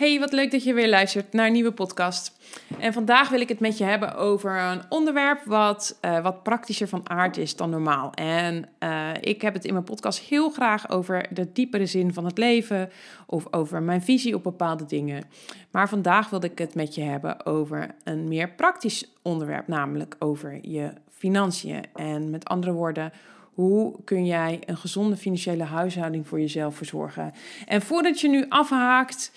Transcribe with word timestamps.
Hey, 0.00 0.18
wat 0.20 0.32
leuk 0.32 0.50
dat 0.50 0.64
je 0.64 0.74
weer 0.74 0.88
luistert 0.88 1.32
naar 1.32 1.46
een 1.46 1.52
nieuwe 1.52 1.72
podcast. 1.72 2.38
En 2.78 2.92
vandaag 2.92 3.28
wil 3.28 3.40
ik 3.40 3.48
het 3.48 3.60
met 3.60 3.78
je 3.78 3.84
hebben 3.84 4.14
over 4.14 4.58
een 4.58 4.82
onderwerp 4.88 5.44
wat 5.44 5.98
uh, 6.04 6.22
wat 6.22 6.42
praktischer 6.42 6.88
van 6.88 7.10
aard 7.10 7.36
is 7.36 7.56
dan 7.56 7.70
normaal. 7.70 8.12
En 8.14 8.68
uh, 8.82 9.10
ik 9.20 9.42
heb 9.42 9.54
het 9.54 9.64
in 9.64 9.72
mijn 9.72 9.84
podcast 9.84 10.18
heel 10.18 10.50
graag 10.50 10.90
over 10.90 11.26
de 11.30 11.52
diepere 11.52 11.86
zin 11.86 12.12
van 12.12 12.24
het 12.24 12.38
leven 12.38 12.90
of 13.26 13.46
over 13.50 13.82
mijn 13.82 14.02
visie 14.02 14.34
op 14.34 14.42
bepaalde 14.42 14.86
dingen. 14.86 15.24
Maar 15.70 15.88
vandaag 15.88 16.30
wil 16.30 16.44
ik 16.44 16.58
het 16.58 16.74
met 16.74 16.94
je 16.94 17.02
hebben 17.02 17.46
over 17.46 17.94
een 18.04 18.28
meer 18.28 18.50
praktisch 18.50 19.10
onderwerp, 19.22 19.68
namelijk 19.68 20.16
over 20.18 20.58
je 20.62 20.92
financiën. 21.10 21.84
En 21.94 22.30
met 22.30 22.44
andere 22.44 22.72
woorden, 22.72 23.12
hoe 23.54 23.94
kun 24.04 24.26
jij 24.26 24.60
een 24.66 24.76
gezonde 24.76 25.16
financiële 25.16 25.64
huishouding 25.64 26.28
voor 26.28 26.40
jezelf 26.40 26.76
verzorgen? 26.76 27.32
En 27.66 27.82
voordat 27.82 28.20
je 28.20 28.28
nu 28.28 28.46
afhaakt, 28.48 29.32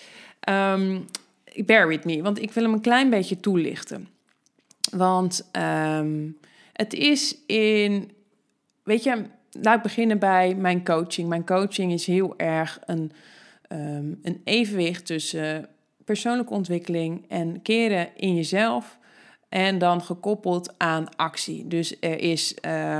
um, 0.48 1.04
bear 1.64 1.88
with 1.88 2.04
me, 2.04 2.22
want 2.22 2.42
ik 2.42 2.52
wil 2.52 2.64
hem 2.64 2.72
een 2.72 2.80
klein 2.80 3.10
beetje 3.10 3.40
toelichten. 3.40 4.08
Want 4.90 5.48
um, 5.52 6.38
het 6.72 6.92
is 6.92 7.36
in, 7.46 8.10
weet 8.82 9.02
je, 9.02 9.24
laat 9.50 9.76
ik 9.76 9.82
beginnen 9.82 10.18
bij 10.18 10.54
mijn 10.54 10.84
coaching. 10.84 11.28
Mijn 11.28 11.46
coaching 11.46 11.92
is 11.92 12.06
heel 12.06 12.34
erg 12.36 12.80
een, 12.86 13.12
um, 13.68 14.18
een 14.22 14.40
evenwicht 14.44 15.06
tussen 15.06 15.68
persoonlijke 16.04 16.52
ontwikkeling 16.52 17.24
en 17.28 17.62
keren 17.62 18.08
in 18.16 18.34
jezelf. 18.34 18.98
En 19.54 19.78
dan 19.78 20.02
gekoppeld 20.02 20.74
aan 20.76 21.16
actie. 21.16 21.68
Dus 21.68 21.96
er 22.00 22.18
is 22.18 22.56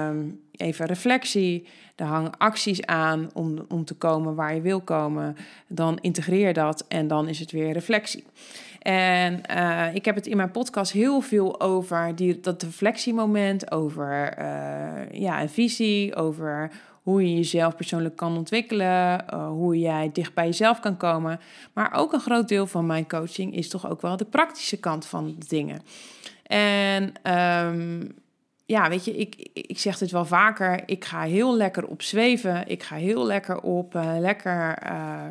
um, 0.08 0.40
even 0.52 0.86
reflectie. 0.86 1.66
Er 1.96 2.06
hangen 2.06 2.38
acties 2.38 2.86
aan 2.86 3.30
om, 3.32 3.64
om 3.68 3.84
te 3.84 3.94
komen 3.94 4.34
waar 4.34 4.54
je 4.54 4.60
wil 4.60 4.80
komen. 4.80 5.36
Dan 5.66 5.98
integreer 6.00 6.52
dat 6.52 6.84
en 6.88 7.08
dan 7.08 7.28
is 7.28 7.38
het 7.38 7.50
weer 7.50 7.72
reflectie. 7.72 8.24
En 8.78 9.40
uh, 9.50 9.94
ik 9.94 10.04
heb 10.04 10.14
het 10.14 10.26
in 10.26 10.36
mijn 10.36 10.50
podcast 10.50 10.92
heel 10.92 11.20
veel 11.20 11.60
over 11.60 12.16
die, 12.16 12.40
dat 12.40 12.62
reflectiemoment, 12.62 13.70
over 13.70 14.38
uh, 14.38 15.20
ja, 15.20 15.42
een 15.42 15.48
visie, 15.48 16.14
over 16.14 16.70
hoe 17.02 17.22
je 17.28 17.34
jezelf 17.34 17.76
persoonlijk 17.76 18.16
kan 18.16 18.36
ontwikkelen, 18.36 19.24
uh, 19.34 19.48
hoe 19.48 19.78
jij 19.78 20.10
dicht 20.12 20.34
bij 20.34 20.46
jezelf 20.46 20.80
kan 20.80 20.96
komen. 20.96 21.40
Maar 21.72 21.92
ook 21.92 22.12
een 22.12 22.20
groot 22.20 22.48
deel 22.48 22.66
van 22.66 22.86
mijn 22.86 23.08
coaching 23.08 23.54
is 23.54 23.68
toch 23.68 23.90
ook 23.90 24.02
wel 24.02 24.16
de 24.16 24.24
praktische 24.24 24.80
kant 24.80 25.06
van 25.06 25.36
dingen. 25.48 25.82
En 26.46 27.12
um, 27.66 28.14
ja, 28.66 28.88
weet 28.88 29.04
je, 29.04 29.16
ik, 29.16 29.48
ik 29.52 29.78
zeg 29.78 29.98
dit 29.98 30.10
wel 30.10 30.24
vaker. 30.24 30.82
Ik 30.86 31.04
ga 31.04 31.22
heel 31.22 31.56
lekker 31.56 31.86
op 31.86 32.02
zweven. 32.02 32.68
Ik 32.68 32.82
ga 32.82 32.96
heel 32.96 33.26
lekker 33.26 33.60
op 33.60 33.94
uh, 33.94 34.14
lekker 34.18 34.78
uh, 34.86 35.22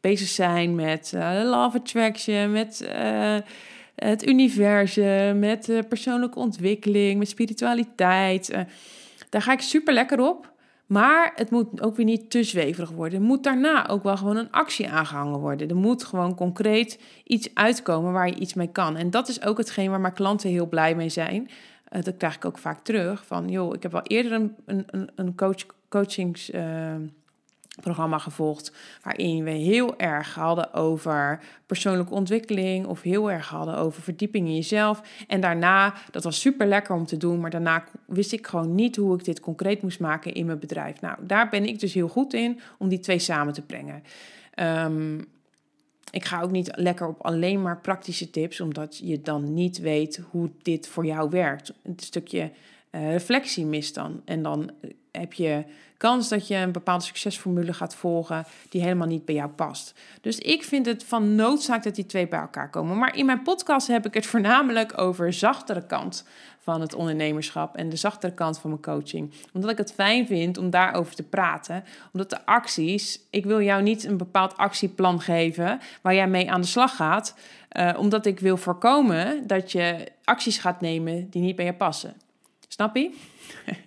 bezig 0.00 0.28
zijn 0.28 0.74
met 0.74 1.12
uh, 1.14 1.40
love 1.44 1.78
attraction, 1.78 2.52
met 2.52 2.88
het 3.94 4.26
universum, 4.26 5.38
met 5.38 5.82
persoonlijke 5.88 6.38
ontwikkeling, 6.38 7.18
met 7.18 7.28
spiritualiteit. 7.28 8.54
daar 9.28 9.42
ga 9.42 9.52
ik 9.52 9.60
super 9.60 9.94
lekker 9.94 10.20
op. 10.20 10.53
Maar 10.94 11.32
het 11.34 11.50
moet 11.50 11.82
ook 11.82 11.96
weer 11.96 12.04
niet 12.04 12.30
te 12.30 12.42
zweverig 12.42 12.90
worden. 12.90 13.18
Er 13.18 13.24
moet 13.24 13.44
daarna 13.44 13.88
ook 13.88 14.02
wel 14.02 14.16
gewoon 14.16 14.36
een 14.36 14.50
actie 14.50 14.90
aangehangen 14.90 15.38
worden. 15.38 15.68
Er 15.68 15.76
moet 15.76 16.04
gewoon 16.04 16.34
concreet 16.34 17.00
iets 17.24 17.54
uitkomen 17.54 18.12
waar 18.12 18.26
je 18.26 18.34
iets 18.34 18.54
mee 18.54 18.72
kan. 18.72 18.96
En 18.96 19.10
dat 19.10 19.28
is 19.28 19.42
ook 19.42 19.58
hetgeen 19.58 19.90
waar 19.90 20.00
mijn 20.00 20.12
klanten 20.12 20.50
heel 20.50 20.66
blij 20.66 20.94
mee 20.94 21.08
zijn. 21.08 21.48
Uh, 21.92 22.02
dat 22.02 22.16
krijg 22.16 22.34
ik 22.34 22.44
ook 22.44 22.58
vaak 22.58 22.84
terug. 22.84 23.26
Van, 23.26 23.48
joh, 23.48 23.74
ik 23.74 23.82
heb 23.82 23.94
al 23.94 24.02
eerder 24.02 24.32
een, 24.32 24.54
een, 24.66 25.10
een 25.14 25.34
coach, 25.34 25.66
coachingsprogramma 25.88 26.98
uh, 26.98 27.08
gevolgd... 28.20 28.72
waarin 29.02 29.44
we 29.44 29.50
heel 29.50 29.98
erg 29.98 30.34
hadden 30.34 30.74
over 30.74 31.40
persoonlijke 31.66 32.14
ontwikkeling... 32.14 32.86
of 32.86 33.02
heel 33.02 33.30
erg 33.30 33.48
hadden 33.48 33.76
over 33.76 34.02
verdieping 34.02 34.46
in 34.46 34.54
jezelf. 34.54 35.02
En 35.26 35.40
daarna, 35.40 35.94
dat 36.10 36.24
was 36.24 36.40
super 36.40 36.66
lekker 36.66 36.94
om 36.94 37.06
te 37.06 37.16
doen... 37.16 37.40
maar 37.40 37.50
daarna 37.50 37.84
wist 38.06 38.32
ik 38.32 38.46
gewoon 38.46 38.74
niet 38.74 38.96
hoe 38.96 39.18
ik 39.18 39.24
dit 39.24 39.40
concreet 39.40 39.82
moest 39.82 40.00
maken 40.00 40.34
in 40.34 40.46
mijn 40.46 40.58
bedrijf. 40.58 41.00
Nou, 41.00 41.18
daar 41.26 41.48
ben 41.48 41.66
ik 41.66 41.80
dus 41.80 41.94
heel 41.94 42.08
goed 42.08 42.34
in 42.34 42.60
om 42.78 42.88
die 42.88 43.00
twee 43.00 43.18
samen 43.18 43.52
te 43.52 43.62
brengen. 43.62 44.02
Um, 44.60 45.32
ik 46.10 46.24
ga 46.24 46.40
ook 46.40 46.50
niet 46.50 46.70
lekker 46.74 47.08
op 47.08 47.22
alleen 47.22 47.62
maar 47.62 47.80
praktische 47.80 48.30
tips, 48.30 48.60
omdat 48.60 48.98
je 48.98 49.20
dan 49.20 49.54
niet 49.54 49.78
weet 49.78 50.20
hoe 50.30 50.50
dit 50.62 50.88
voor 50.88 51.06
jou 51.06 51.30
werkt. 51.30 51.72
Een 51.82 51.94
stukje 51.96 52.50
reflectie 53.00 53.66
mist 53.66 53.94
dan. 53.94 54.22
En 54.24 54.42
dan 54.42 54.70
heb 55.10 55.32
je 55.32 55.64
kans 55.96 56.28
dat 56.28 56.48
je 56.48 56.56
een 56.56 56.72
bepaalde 56.72 57.04
succesformule 57.04 57.72
gaat 57.72 57.94
volgen 57.94 58.44
die 58.68 58.82
helemaal 58.82 59.06
niet 59.06 59.24
bij 59.24 59.34
jou 59.34 59.50
past. 59.50 59.94
Dus 60.20 60.38
ik 60.38 60.64
vind 60.64 60.86
het 60.86 61.04
van 61.04 61.34
noodzaak 61.34 61.82
dat 61.82 61.94
die 61.94 62.06
twee 62.06 62.28
bij 62.28 62.38
elkaar 62.38 62.70
komen. 62.70 62.98
Maar 62.98 63.16
in 63.16 63.26
mijn 63.26 63.42
podcast 63.42 63.86
heb 63.86 64.06
ik 64.06 64.14
het 64.14 64.26
voornamelijk 64.26 64.98
over 64.98 65.32
zachtere 65.32 65.86
kant 65.86 66.24
van 66.58 66.80
het 66.80 66.94
ondernemerschap 66.94 67.76
en 67.76 67.88
de 67.88 67.96
zachtere 67.96 68.34
kant 68.34 68.58
van 68.58 68.70
mijn 68.70 68.82
coaching. 68.82 69.32
Omdat 69.52 69.70
ik 69.70 69.78
het 69.78 69.92
fijn 69.92 70.26
vind 70.26 70.58
om 70.58 70.70
daarover 70.70 71.14
te 71.14 71.22
praten. 71.22 71.84
Omdat 72.12 72.30
de 72.30 72.46
acties, 72.46 73.20
ik 73.30 73.44
wil 73.44 73.62
jou 73.62 73.82
niet 73.82 74.04
een 74.04 74.16
bepaald 74.16 74.56
actieplan 74.56 75.20
geven 75.20 75.80
waar 76.02 76.14
jij 76.14 76.28
mee 76.28 76.50
aan 76.50 76.60
de 76.60 76.66
slag 76.66 76.96
gaat. 76.96 77.34
Uh, 77.72 77.94
omdat 77.98 78.26
ik 78.26 78.40
wil 78.40 78.56
voorkomen 78.56 79.46
dat 79.46 79.72
je 79.72 80.08
acties 80.24 80.58
gaat 80.58 80.80
nemen 80.80 81.30
die 81.30 81.42
niet 81.42 81.56
bij 81.56 81.64
je 81.64 81.74
passen. 81.74 82.14
Snap 82.74 82.96
je? 82.96 83.10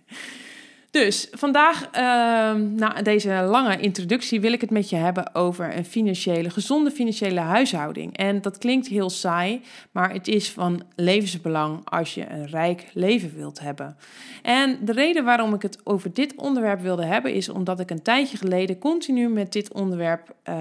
Dus 0.91 1.27
vandaag, 1.31 1.85
uh, 1.85 2.61
na 2.61 3.01
deze 3.03 3.29
lange 3.29 3.79
introductie, 3.79 4.41
wil 4.41 4.51
ik 4.51 4.61
het 4.61 4.69
met 4.69 4.89
je 4.89 4.95
hebben 4.95 5.35
over 5.35 5.77
een 5.77 5.85
financiële, 5.85 6.49
gezonde 6.49 6.91
financiële 6.91 7.39
huishouding. 7.39 8.17
En 8.17 8.41
dat 8.41 8.57
klinkt 8.57 8.87
heel 8.87 9.09
saai, 9.09 9.61
maar 9.91 10.13
het 10.13 10.27
is 10.27 10.49
van 10.49 10.81
levensbelang 10.95 11.89
als 11.89 12.13
je 12.13 12.29
een 12.29 12.47
rijk 12.47 12.89
leven 12.93 13.35
wilt 13.35 13.59
hebben. 13.59 13.97
En 14.41 14.79
de 14.85 14.91
reden 14.91 15.23
waarom 15.23 15.53
ik 15.53 15.61
het 15.61 15.79
over 15.83 16.13
dit 16.13 16.35
onderwerp 16.35 16.81
wilde 16.81 17.05
hebben, 17.05 17.33
is 17.33 17.49
omdat 17.49 17.79
ik 17.79 17.89
een 17.89 18.01
tijdje 18.01 18.37
geleden 18.37 18.77
continu 18.77 19.29
met 19.29 19.53
dit 19.53 19.73
onderwerp. 19.73 20.35
Uh, 20.49 20.55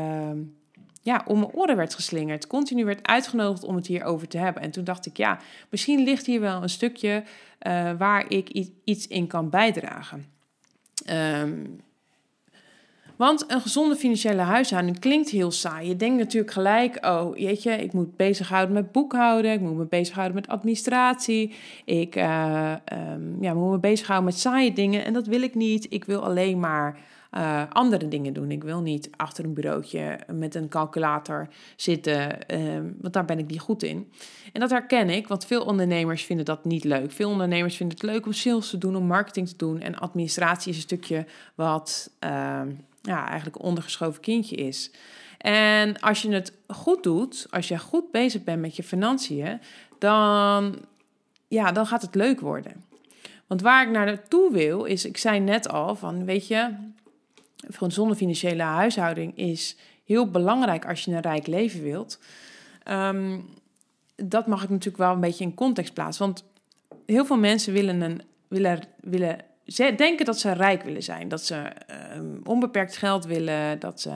ja, 1.06 1.22
om 1.26 1.38
mijn 1.38 1.52
oren 1.52 1.76
werd 1.76 1.94
geslingerd. 1.94 2.46
Continu 2.46 2.84
werd 2.84 3.06
uitgenodigd 3.06 3.64
om 3.64 3.76
het 3.76 3.86
hierover 3.86 4.28
te 4.28 4.38
hebben. 4.38 4.62
En 4.62 4.70
toen 4.70 4.84
dacht 4.84 5.06
ik, 5.06 5.16
ja, 5.16 5.38
misschien 5.70 6.02
ligt 6.04 6.26
hier 6.26 6.40
wel 6.40 6.62
een 6.62 6.68
stukje 6.68 7.22
uh, 7.66 7.90
waar 7.98 8.24
ik 8.30 8.70
iets 8.84 9.06
in 9.06 9.26
kan 9.26 9.50
bijdragen. 9.50 10.26
Um, 11.10 11.80
want 13.16 13.44
een 13.48 13.60
gezonde 13.60 13.96
financiële 13.96 14.42
huishouding 14.42 14.98
klinkt 14.98 15.30
heel 15.30 15.50
saai. 15.50 15.88
Je 15.88 15.96
denkt 15.96 16.18
natuurlijk 16.18 16.52
gelijk, 16.52 17.06
oh 17.06 17.36
jeetje, 17.36 17.72
ik 17.72 17.92
moet 17.92 18.16
bezighouden 18.16 18.74
met 18.74 18.92
boekhouden, 18.92 19.52
ik 19.52 19.60
moet 19.60 19.76
me 19.76 19.84
bezighouden 19.84 20.34
met 20.34 20.48
administratie, 20.48 21.54
ik 21.84 22.16
uh, 22.16 22.74
um, 23.12 23.36
ja, 23.40 23.54
moet 23.54 23.70
me 23.70 23.78
bezighouden 23.78 24.28
met 24.30 24.38
saaie 24.38 24.72
dingen 24.72 25.04
en 25.04 25.12
dat 25.12 25.26
wil 25.26 25.42
ik 25.42 25.54
niet. 25.54 25.86
Ik 25.90 26.04
wil 26.04 26.24
alleen 26.24 26.60
maar 26.60 26.98
uh, 27.32 27.62
andere 27.72 28.08
dingen 28.08 28.32
doen. 28.32 28.50
Ik 28.50 28.64
wil 28.64 28.80
niet 28.80 29.10
achter 29.16 29.44
een 29.44 29.54
bureautje 29.54 30.18
met 30.32 30.54
een 30.54 30.68
calculator 30.68 31.48
zitten, 31.76 32.38
uh, 32.54 32.80
want 33.00 33.12
daar 33.12 33.24
ben 33.24 33.38
ik 33.38 33.46
niet 33.46 33.60
goed 33.60 33.82
in. 33.82 34.12
En 34.52 34.60
dat 34.60 34.70
herken 34.70 35.10
ik, 35.10 35.28
want 35.28 35.46
veel 35.46 35.64
ondernemers 35.64 36.24
vinden 36.24 36.44
dat 36.44 36.64
niet 36.64 36.84
leuk. 36.84 37.12
Veel 37.12 37.30
ondernemers 37.30 37.76
vinden 37.76 37.96
het 37.96 38.06
leuk 38.06 38.26
om 38.26 38.32
sales 38.32 38.70
te 38.70 38.78
doen, 38.78 38.96
om 38.96 39.06
marketing 39.06 39.48
te 39.48 39.56
doen. 39.56 39.80
En 39.80 39.98
administratie 39.98 40.70
is 40.70 40.76
een 40.76 40.82
stukje 40.82 41.26
wat 41.54 42.10
uh, 42.24 42.60
ja, 43.02 43.26
eigenlijk 43.26 43.62
ondergeschoven 43.62 44.20
kindje 44.20 44.56
is. 44.56 44.90
En 45.38 46.00
als 46.00 46.22
je 46.22 46.32
het 46.32 46.52
goed 46.68 47.02
doet, 47.02 47.46
als 47.50 47.68
je 47.68 47.78
goed 47.78 48.10
bezig 48.10 48.44
bent 48.44 48.60
met 48.60 48.76
je 48.76 48.82
financiën, 48.82 49.60
dan, 49.98 50.74
ja, 51.48 51.72
dan 51.72 51.86
gaat 51.86 52.02
het 52.02 52.14
leuk 52.14 52.40
worden. 52.40 52.84
Want 53.46 53.60
waar 53.60 53.86
ik 53.86 53.90
naar 53.92 54.06
naartoe 54.06 54.52
wil, 54.52 54.84
is, 54.84 55.04
ik 55.04 55.16
zei 55.16 55.40
net 55.40 55.68
al, 55.68 55.94
van 55.94 56.24
weet 56.24 56.46
je, 56.46 56.74
een 57.56 57.74
gezonde 57.74 58.14
financiële 58.14 58.62
huishouding 58.62 59.36
is 59.36 59.76
heel 60.04 60.30
belangrijk 60.30 60.86
als 60.86 61.04
je 61.04 61.10
een 61.10 61.20
rijk 61.20 61.46
leven 61.46 61.82
wilt. 61.82 62.18
Um, 62.88 63.48
dat 64.16 64.46
mag 64.46 64.62
ik 64.62 64.68
natuurlijk 64.68 64.96
wel 64.96 65.12
een 65.12 65.20
beetje 65.20 65.44
in 65.44 65.54
context 65.54 65.94
plaatsen. 65.94 66.24
Want 66.24 66.44
heel 67.06 67.24
veel 67.24 67.38
mensen 67.38 67.72
willen, 67.72 68.00
een, 68.00 68.22
willen, 68.48 68.80
willen 69.00 69.38
denken 69.96 70.24
dat 70.24 70.38
ze 70.38 70.52
rijk 70.52 70.82
willen 70.82 71.02
zijn. 71.02 71.28
Dat 71.28 71.42
ze 71.42 71.72
um, 72.14 72.40
onbeperkt 72.44 72.96
geld 72.96 73.24
willen. 73.24 73.78
Dat 73.78 74.00
ze 74.00 74.10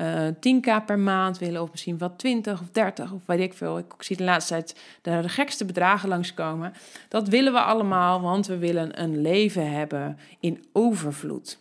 uh, 0.00 0.26
eh, 0.26 0.34
10k 0.34 0.84
per 0.86 0.98
maand 0.98 1.38
willen. 1.38 1.62
Of 1.62 1.70
misschien 1.70 1.98
wel 1.98 2.16
20 2.16 2.60
of 2.60 2.68
30 2.72 3.12
of 3.12 3.20
weet 3.26 3.40
ik 3.40 3.54
veel. 3.54 3.78
Ik 3.78 3.94
zie 3.98 4.16
de 4.16 4.24
laatste 4.24 4.54
tijd 5.02 5.22
de 5.22 5.28
gekste 5.28 5.64
bedragen 5.64 6.08
langskomen. 6.08 6.72
Dat 7.08 7.28
willen 7.28 7.52
we 7.52 7.60
allemaal, 7.60 8.20
want 8.20 8.46
we 8.46 8.58
willen 8.58 9.02
een 9.02 9.20
leven 9.20 9.72
hebben 9.72 10.18
in 10.40 10.64
overvloed. 10.72 11.58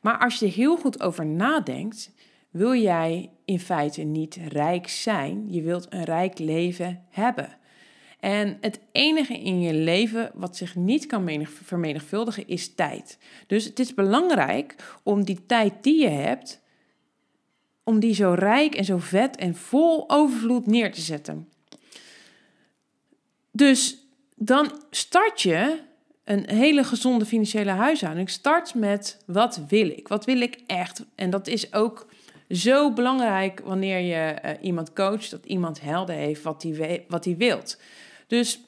Maar 0.00 0.18
als 0.18 0.38
je 0.38 0.46
heel 0.46 0.76
goed 0.76 1.02
over 1.02 1.26
nadenkt, 1.26 2.10
wil 2.50 2.74
jij 2.74 3.30
in 3.44 3.60
feite 3.60 4.02
niet 4.02 4.38
rijk 4.48 4.88
zijn. 4.88 5.52
Je 5.52 5.62
wilt 5.62 5.86
een 5.90 6.04
rijk 6.04 6.38
leven 6.38 7.04
hebben. 7.10 7.58
En 8.20 8.58
het 8.60 8.80
enige 8.92 9.38
in 9.38 9.60
je 9.60 9.74
leven 9.74 10.30
wat 10.34 10.56
zich 10.56 10.76
niet 10.76 11.06
kan 11.06 11.46
vermenigvuldigen 11.46 12.48
is 12.48 12.74
tijd. 12.74 13.18
Dus 13.46 13.64
het 13.64 13.78
is 13.78 13.94
belangrijk 13.94 14.98
om 15.02 15.24
die 15.24 15.46
tijd 15.46 15.72
die 15.80 16.00
je 16.00 16.08
hebt, 16.08 16.60
om 17.84 18.00
die 18.00 18.14
zo 18.14 18.34
rijk 18.38 18.74
en 18.74 18.84
zo 18.84 18.98
vet 18.98 19.36
en 19.36 19.54
vol 19.54 20.10
overvloed 20.10 20.66
neer 20.66 20.92
te 20.92 21.00
zetten. 21.00 21.48
Dus 23.50 24.06
dan 24.36 24.82
start 24.90 25.42
je 25.42 25.78
een 26.30 26.44
hele 26.46 26.84
gezonde 26.84 27.24
financiële 27.24 27.70
huishouding. 27.70 28.30
Start 28.30 28.74
met 28.74 29.22
wat 29.26 29.60
wil 29.68 29.86
ik? 29.86 30.08
Wat 30.08 30.24
wil 30.24 30.40
ik 30.40 30.58
echt? 30.66 31.04
En 31.14 31.30
dat 31.30 31.46
is 31.46 31.72
ook 31.72 32.06
zo 32.48 32.92
belangrijk 32.92 33.60
wanneer 33.64 33.98
je 33.98 34.38
uh, 34.44 34.50
iemand 34.60 34.92
coacht, 34.92 35.30
dat 35.30 35.44
iemand 35.44 35.80
helder 35.80 36.14
heeft 36.14 36.42
wat 36.42 36.62
hij 36.62 37.04
wat 37.08 37.24
hij 37.24 37.36
wilt. 37.36 37.80
Dus 38.26 38.60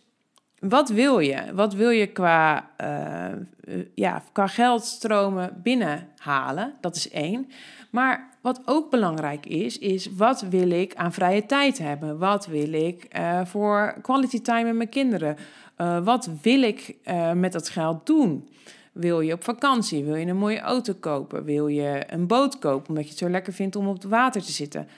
wat 0.59 0.89
wil 0.89 1.19
je? 1.19 1.55
Wat 1.55 1.75
wil 1.75 1.91
je 1.91 2.07
qua, 2.07 2.71
uh, 2.81 3.77
ja, 3.95 4.23
qua 4.33 4.47
geldstromen 4.47 5.61
binnenhalen? 5.63 6.75
Dat 6.81 6.97
is 6.97 7.11
één. 7.11 7.51
Maar 7.91 8.31
wat 8.41 8.61
ook 8.65 8.91
belangrijk 8.91 9.47
is, 9.47 9.79
is 9.79 10.09
wat 10.17 10.41
wil 10.41 10.71
ik 10.71 10.95
aan 10.95 11.13
vrije 11.13 11.47
tijd 11.47 11.79
hebben? 11.79 12.19
Wat 12.19 12.47
wil 12.47 12.73
ik 12.73 13.09
voor 13.45 13.95
quality 14.03 14.41
time 14.41 14.65
met 14.65 14.77
mijn 14.77 14.89
kinderen? 14.89 15.37
Wat 16.05 16.31
wil 16.43 16.63
ik 16.63 16.97
met 17.35 17.53
dat 17.53 17.69
geld 17.69 18.07
doen? 18.07 18.49
Wil 18.93 19.21
je 19.21 19.33
op 19.33 19.45
vakantie? 19.45 20.05
Wil 20.05 20.15
je 20.15 20.27
een 20.27 20.37
mooie 20.37 20.61
auto 20.61 20.95
kopen? 21.01 21.45
Wil 21.45 21.67
je 21.67 22.05
een 22.07 22.27
boot 22.27 22.59
kopen 22.59 22.89
omdat 22.89 23.05
je 23.05 23.11
het 23.11 23.19
zo 23.19 23.29
lekker 23.29 23.53
vindt 23.53 23.77
om 23.77 23.89
op 23.89 23.95
het 23.95 24.05
water 24.05 24.43
te 24.43 24.53
zitten? 24.53 24.89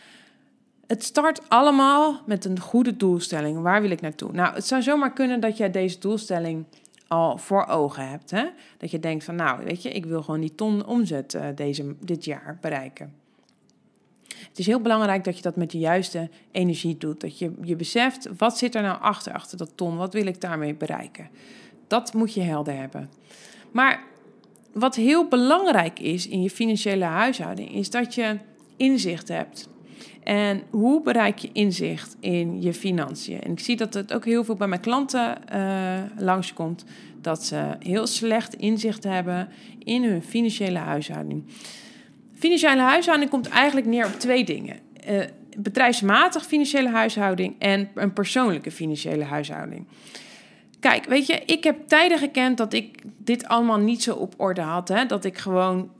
Het 0.86 1.04
start 1.04 1.48
allemaal 1.48 2.20
met 2.26 2.44
een 2.44 2.60
goede 2.60 2.96
doelstelling. 2.96 3.60
Waar 3.62 3.80
wil 3.80 3.90
ik 3.90 4.00
naartoe? 4.00 4.32
Nou, 4.32 4.54
het 4.54 4.66
zou 4.66 4.82
zomaar 4.82 5.12
kunnen 5.12 5.40
dat 5.40 5.56
jij 5.56 5.70
deze 5.70 5.98
doelstelling 5.98 6.64
al 7.08 7.38
voor 7.38 7.66
ogen 7.66 8.08
hebt. 8.08 8.30
Hè? 8.30 8.44
Dat 8.78 8.90
je 8.90 9.00
denkt 9.00 9.24
van, 9.24 9.34
nou, 9.34 9.64
weet 9.64 9.82
je, 9.82 9.90
ik 9.90 10.06
wil 10.06 10.22
gewoon 10.22 10.40
die 10.40 10.54
ton 10.54 10.86
omzet 10.86 11.34
uh, 11.34 11.46
deze, 11.54 11.94
dit 12.00 12.24
jaar 12.24 12.58
bereiken. 12.60 13.23
Het 14.48 14.58
is 14.58 14.66
heel 14.66 14.80
belangrijk 14.80 15.24
dat 15.24 15.36
je 15.36 15.42
dat 15.42 15.56
met 15.56 15.70
de 15.70 15.78
juiste 15.78 16.28
energie 16.50 16.96
doet. 16.96 17.20
Dat 17.20 17.38
je 17.38 17.52
je 17.62 17.76
beseft, 17.76 18.28
wat 18.36 18.58
zit 18.58 18.74
er 18.74 18.82
nou 18.82 19.00
achter, 19.00 19.32
achter 19.32 19.58
dat 19.58 19.70
ton? 19.74 19.96
Wat 19.96 20.12
wil 20.12 20.26
ik 20.26 20.40
daarmee 20.40 20.74
bereiken? 20.74 21.28
Dat 21.86 22.12
moet 22.12 22.34
je 22.34 22.40
helder 22.40 22.76
hebben. 22.76 23.10
Maar 23.70 24.02
wat 24.72 24.94
heel 24.94 25.28
belangrijk 25.28 25.98
is 25.98 26.28
in 26.28 26.42
je 26.42 26.50
financiële 26.50 27.04
huishouding, 27.04 27.74
is 27.74 27.90
dat 27.90 28.14
je 28.14 28.38
inzicht 28.76 29.28
hebt. 29.28 29.68
En 30.22 30.62
hoe 30.70 31.02
bereik 31.02 31.38
je 31.38 31.50
inzicht 31.52 32.16
in 32.20 32.62
je 32.62 32.74
financiën? 32.74 33.40
En 33.40 33.52
ik 33.52 33.60
zie 33.60 33.76
dat 33.76 33.94
het 33.94 34.12
ook 34.12 34.24
heel 34.24 34.44
veel 34.44 34.54
bij 34.54 34.68
mijn 34.68 34.80
klanten 34.80 35.38
uh, 35.54 36.02
langskomt. 36.18 36.84
Dat 37.20 37.44
ze 37.44 37.76
heel 37.78 38.06
slecht 38.06 38.54
inzicht 38.54 39.04
hebben 39.04 39.48
in 39.78 40.04
hun 40.04 40.22
financiële 40.22 40.78
huishouding. 40.78 41.44
Financiële 42.34 42.80
huishouding 42.80 43.30
komt 43.30 43.48
eigenlijk 43.48 43.86
neer 43.86 44.06
op 44.06 44.12
twee 44.12 44.44
dingen. 44.44 44.78
Uh, 45.10 45.20
bedrijfsmatig 45.56 46.44
financiële 46.44 46.88
huishouding 46.88 47.54
en 47.58 47.88
een 47.94 48.12
persoonlijke 48.12 48.70
financiële 48.70 49.24
huishouding. 49.24 49.86
Kijk, 50.80 51.04
weet 51.04 51.26
je, 51.26 51.42
ik 51.46 51.64
heb 51.64 51.88
tijden 51.88 52.18
gekend 52.18 52.56
dat 52.56 52.72
ik 52.72 53.02
dit 53.18 53.48
allemaal 53.48 53.78
niet 53.78 54.02
zo 54.02 54.14
op 54.14 54.34
orde 54.36 54.60
had. 54.60 54.88
Hè? 54.88 55.06
Dat 55.06 55.24
ik 55.24 55.38
gewoon, 55.38 55.90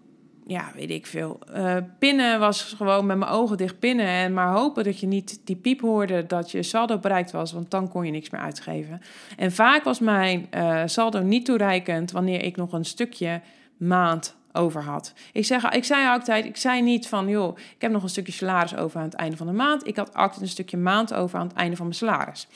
ja, 0.47 0.73
weet 0.75 0.91
ik 0.91 1.07
veel. 1.07 1.39
Uh, 1.57 1.77
pinnen 1.99 2.39
was 2.39 2.63
gewoon 2.63 3.07
met 3.07 3.19
mijn 3.19 3.31
ogen 3.31 3.57
dicht 3.57 3.79
pinnen. 3.79 4.07
En 4.07 4.33
maar 4.33 4.53
hopen 4.53 4.85
dat 4.85 5.01
je 5.01 5.07
niet 5.07 5.41
die 5.45 5.57
piep 5.57 5.81
hoorde 5.81 6.27
dat 6.27 6.51
je 6.51 6.63
saldo 6.63 6.99
bereikt 6.99 7.31
was. 7.31 7.53
Want 7.53 7.71
dan 7.71 7.89
kon 7.89 8.05
je 8.07 8.11
niks 8.11 8.31
meer 8.31 8.41
uitgeven. 8.41 9.01
En 9.37 9.53
vaak 9.53 9.85
was 9.85 9.99
mijn 9.99 10.47
uh, 10.55 10.83
saldo 10.87 11.23
niet 11.23 11.45
toereikend 11.45 12.11
wanneer 12.11 12.43
ik 12.43 12.57
nog 12.57 12.73
een 12.73 12.85
stukje 12.85 13.41
maand 13.77 14.37
over 14.55 14.83
had. 14.83 15.13
Ik, 15.33 15.45
zeg, 15.45 15.71
ik 15.71 15.85
zei 15.85 16.09
altijd, 16.09 16.45
ik 16.45 16.57
zei 16.57 16.83
niet 16.83 17.09
van, 17.09 17.29
joh, 17.29 17.59
ik 17.59 17.81
heb 17.81 17.91
nog 17.91 18.03
een 18.03 18.09
stukje 18.09 18.33
salaris 18.33 18.77
over 18.77 18.99
aan 18.99 19.05
het 19.05 19.15
einde 19.15 19.37
van 19.37 19.47
de 19.47 19.53
maand. 19.53 19.87
Ik 19.87 19.97
had 19.97 20.15
altijd 20.15 20.41
een 20.41 20.49
stukje 20.49 20.77
maand 20.77 21.15
over 21.15 21.39
aan 21.39 21.47
het 21.47 21.57
einde 21.57 21.77
van 21.77 21.87
mijn 21.87 21.99
salaris. 21.99 22.47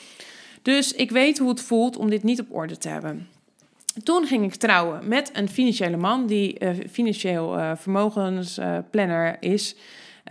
Dus 0.62 0.92
ik 0.92 1.10
weet 1.10 1.38
hoe 1.38 1.48
het 1.48 1.60
voelt 1.60 1.96
om 1.96 2.10
dit 2.10 2.22
niet 2.22 2.40
op 2.40 2.54
orde 2.54 2.78
te 2.78 2.88
hebben. 2.88 3.28
Toen 4.02 4.26
ging 4.26 4.44
ik 4.44 4.54
trouwen 4.54 5.08
met 5.08 5.30
een 5.32 5.48
financiële 5.48 5.96
man 5.96 6.26
die 6.26 6.60
uh, 6.60 6.70
financieel 6.90 7.58
uh, 7.58 7.72
vermogensplanner 7.76 9.36
is. 9.40 9.76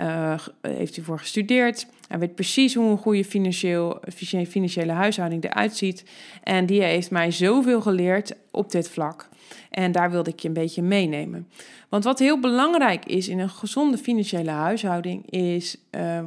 Uh, 0.01 0.39
heeft 0.61 0.95
hij 0.95 1.05
voor 1.05 1.19
gestudeerd. 1.19 1.87
Hij 2.07 2.19
weet 2.19 2.35
precies 2.35 2.75
hoe 2.75 2.89
een 2.89 2.97
goede 2.97 3.25
financieel, 3.25 4.01
financiële 4.47 4.91
huishouding 4.91 5.43
eruit 5.43 5.77
ziet. 5.77 6.03
En 6.43 6.65
die 6.65 6.83
heeft 6.83 7.11
mij 7.11 7.31
zoveel 7.31 7.81
geleerd 7.81 8.33
op 8.51 8.71
dit 8.71 8.89
vlak. 8.89 9.29
En 9.69 9.91
daar 9.91 10.11
wilde 10.11 10.29
ik 10.29 10.39
je 10.39 10.47
een 10.47 10.53
beetje 10.53 10.81
meenemen. 10.81 11.47
Want 11.89 12.03
wat 12.03 12.19
heel 12.19 12.39
belangrijk 12.39 13.05
is 13.05 13.27
in 13.27 13.39
een 13.39 13.49
gezonde 13.49 13.97
financiële 13.97 14.51
huishouding, 14.51 15.31
is 15.31 15.77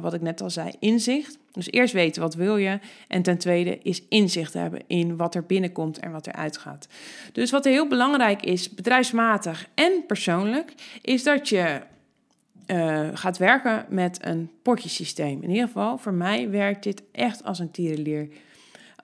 wat 0.01 0.13
ik 0.13 0.21
net 0.21 0.41
al 0.41 0.49
zei: 0.49 0.71
inzicht. 0.79 1.39
Dus 1.51 1.71
eerst 1.71 1.93
weten 1.93 2.21
wat 2.21 2.35
wil 2.35 2.57
je. 2.57 2.79
En 3.07 3.21
ten 3.21 3.37
tweede 3.37 3.79
is 3.83 4.03
inzicht 4.09 4.53
hebben 4.53 4.81
in 4.87 5.17
wat 5.17 5.35
er 5.35 5.45
binnenkomt 5.45 5.99
en 5.99 6.11
wat 6.11 6.27
er 6.27 6.33
uitgaat. 6.33 6.87
Dus 7.31 7.51
wat 7.51 7.63
heel 7.63 7.87
belangrijk 7.87 8.43
is, 8.43 8.69
bedrijfsmatig 8.69 9.67
en 9.73 10.03
persoonlijk, 10.07 10.73
is 11.01 11.23
dat 11.23 11.49
je 11.49 11.81
uh, 12.67 13.07
gaat 13.13 13.37
werken 13.37 13.85
met 13.89 14.17
een 14.21 14.49
potjesysteem. 14.61 15.41
In 15.41 15.49
ieder 15.49 15.67
geval, 15.67 15.97
voor 15.97 16.13
mij 16.13 16.49
werkt 16.49 16.83
dit 16.83 17.03
echt 17.11 17.43
als 17.43 17.59
een 17.59 17.71
tierenleer. 17.71 18.27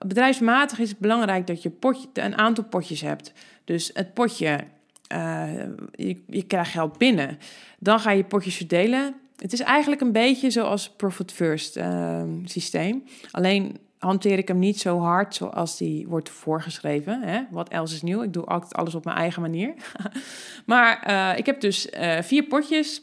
Bedrijfsmatig 0.06 0.78
is 0.78 0.88
het 0.88 0.98
belangrijk 0.98 1.46
dat 1.46 1.62
je 1.62 1.70
potje, 1.70 2.08
een 2.12 2.36
aantal 2.36 2.64
potjes 2.64 3.00
hebt. 3.00 3.32
Dus 3.64 3.90
het 3.94 4.14
potje, 4.14 4.64
uh, 5.12 5.44
je, 5.92 6.22
je 6.26 6.42
krijgt 6.42 6.70
geld 6.70 6.98
binnen. 6.98 7.38
Dan 7.78 8.00
ga 8.00 8.10
je 8.10 8.24
potjes 8.24 8.56
verdelen 8.56 9.14
het 9.38 9.52
is 9.52 9.60
eigenlijk 9.60 10.00
een 10.00 10.12
beetje 10.12 10.50
zoals 10.50 10.90
Profit 10.90 11.32
First 11.32 11.76
uh, 11.76 12.22
systeem. 12.44 13.04
Alleen 13.30 13.78
hanteer 13.98 14.38
ik 14.38 14.48
hem 14.48 14.58
niet 14.58 14.80
zo 14.80 14.98
hard 14.98 15.34
zoals 15.34 15.76
die 15.76 16.08
wordt 16.08 16.28
voorgeschreven. 16.28 17.22
Hè? 17.22 17.42
Wat 17.50 17.68
else 17.68 17.94
is 17.94 18.02
nieuw? 18.02 18.22
Ik 18.22 18.32
doe 18.32 18.44
altijd 18.44 18.74
alles 18.74 18.94
op 18.94 19.04
mijn 19.04 19.16
eigen 19.16 19.42
manier. 19.42 19.74
maar 20.66 21.04
uh, 21.08 21.38
ik 21.38 21.46
heb 21.46 21.60
dus 21.60 21.88
vier 22.20 22.42
potjes. 22.44 23.02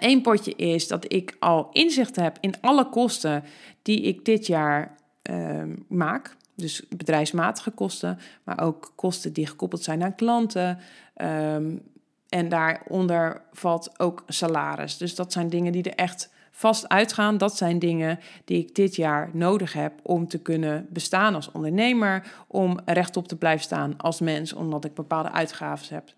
Eén 0.00 0.22
potje 0.22 0.54
is 0.54 0.88
dat 0.88 1.12
ik 1.12 1.36
al 1.38 1.68
inzicht 1.72 2.16
heb 2.16 2.36
in 2.40 2.54
alle 2.60 2.88
kosten 2.88 3.44
die 3.82 4.00
ik 4.00 4.24
dit 4.24 4.46
jaar 4.46 4.96
ehm, 5.22 5.74
maak. 5.88 6.36
Dus 6.54 6.88
bedrijfsmatige 6.88 7.70
kosten, 7.70 8.18
maar 8.44 8.60
ook 8.60 8.92
kosten 8.94 9.32
die 9.32 9.46
gekoppeld 9.46 9.82
zijn 9.82 10.02
aan 10.02 10.14
klanten. 10.14 10.78
Um, 11.16 11.82
en 12.28 12.48
daaronder 12.48 13.42
valt 13.52 14.00
ook 14.00 14.22
salaris. 14.26 14.96
Dus 14.96 15.14
dat 15.14 15.32
zijn 15.32 15.48
dingen 15.48 15.72
die 15.72 15.82
er 15.82 15.94
echt 15.94 16.30
vast 16.50 16.88
uitgaan. 16.88 17.38
Dat 17.38 17.56
zijn 17.56 17.78
dingen 17.78 18.18
die 18.44 18.58
ik 18.58 18.74
dit 18.74 18.96
jaar 18.96 19.30
nodig 19.32 19.72
heb 19.72 19.92
om 20.02 20.28
te 20.28 20.38
kunnen 20.38 20.86
bestaan 20.90 21.34
als 21.34 21.50
ondernemer, 21.50 22.32
om 22.46 22.78
rechtop 22.84 23.28
te 23.28 23.36
blijven 23.36 23.64
staan 23.64 23.96
als 23.96 24.20
mens, 24.20 24.52
omdat 24.52 24.84
ik 24.84 24.94
bepaalde 24.94 25.30
uitgaven 25.30 25.94
heb. 25.94 26.14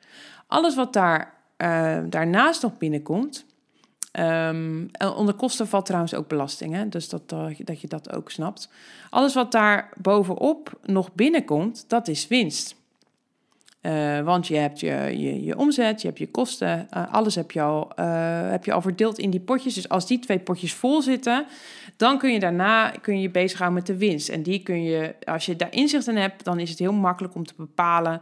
Alles 0.46 0.74
wat 0.74 0.92
daar, 0.92 1.34
uh, 1.58 1.98
daarnaast 2.08 2.62
nog 2.62 2.78
binnenkomt. 2.78 3.46
Um, 4.20 4.90
onder 5.16 5.34
kosten 5.34 5.68
valt 5.68 5.86
trouwens 5.86 6.14
ook 6.14 6.28
belasting, 6.28 6.74
hè? 6.74 6.88
dus 6.88 7.08
dat, 7.08 7.22
uh, 7.32 7.46
dat 7.58 7.80
je 7.80 7.88
dat 7.88 8.12
ook 8.12 8.30
snapt. 8.30 8.68
Alles 9.10 9.34
wat 9.34 9.52
daar 9.52 9.88
bovenop 9.96 10.78
nog 10.82 11.12
binnenkomt, 11.12 11.84
dat 11.88 12.08
is 12.08 12.28
winst. 12.28 12.76
Uh, 13.82 14.20
want 14.20 14.46
je 14.46 14.56
hebt 14.56 14.80
je, 14.80 14.94
je, 15.18 15.44
je, 15.44 15.58
omzet, 15.58 16.00
je 16.00 16.06
hebt 16.06 16.18
je 16.18 16.30
kosten, 16.30 16.88
uh, 16.96 17.12
alles 17.14 17.34
heb 17.34 17.50
je, 17.50 17.60
al, 17.60 17.92
heb 18.50 18.64
je 18.64 18.72
al 18.72 18.80
verdeeld 18.80 19.18
in 19.18 19.30
die 19.30 19.40
potjes. 19.40 19.74
Dus 19.74 19.88
als 19.88 20.06
die 20.06 20.18
twee 20.18 20.38
potjes 20.38 20.74
vol 20.74 21.02
zitten, 21.02 21.46
dan 21.96 22.18
kun 22.18 22.32
je 22.32 22.40
daarna 22.40 22.90
kun 22.90 23.20
je 23.20 23.30
bezighouden 23.30 23.78
met 23.78 23.86
de 23.86 23.96
winst. 23.96 24.28
En 24.28 24.42
die 24.42 24.62
kun 24.62 24.82
je, 24.82 25.14
als 25.24 25.46
je 25.46 25.56
daar 25.56 25.72
inzicht 25.72 26.08
in 26.08 26.16
hebt, 26.16 26.44
dan 26.44 26.58
is 26.58 26.70
het 26.70 26.78
heel 26.78 26.92
makkelijk 26.92 27.34
om 27.34 27.44
te 27.46 27.54
bepalen 27.56 28.20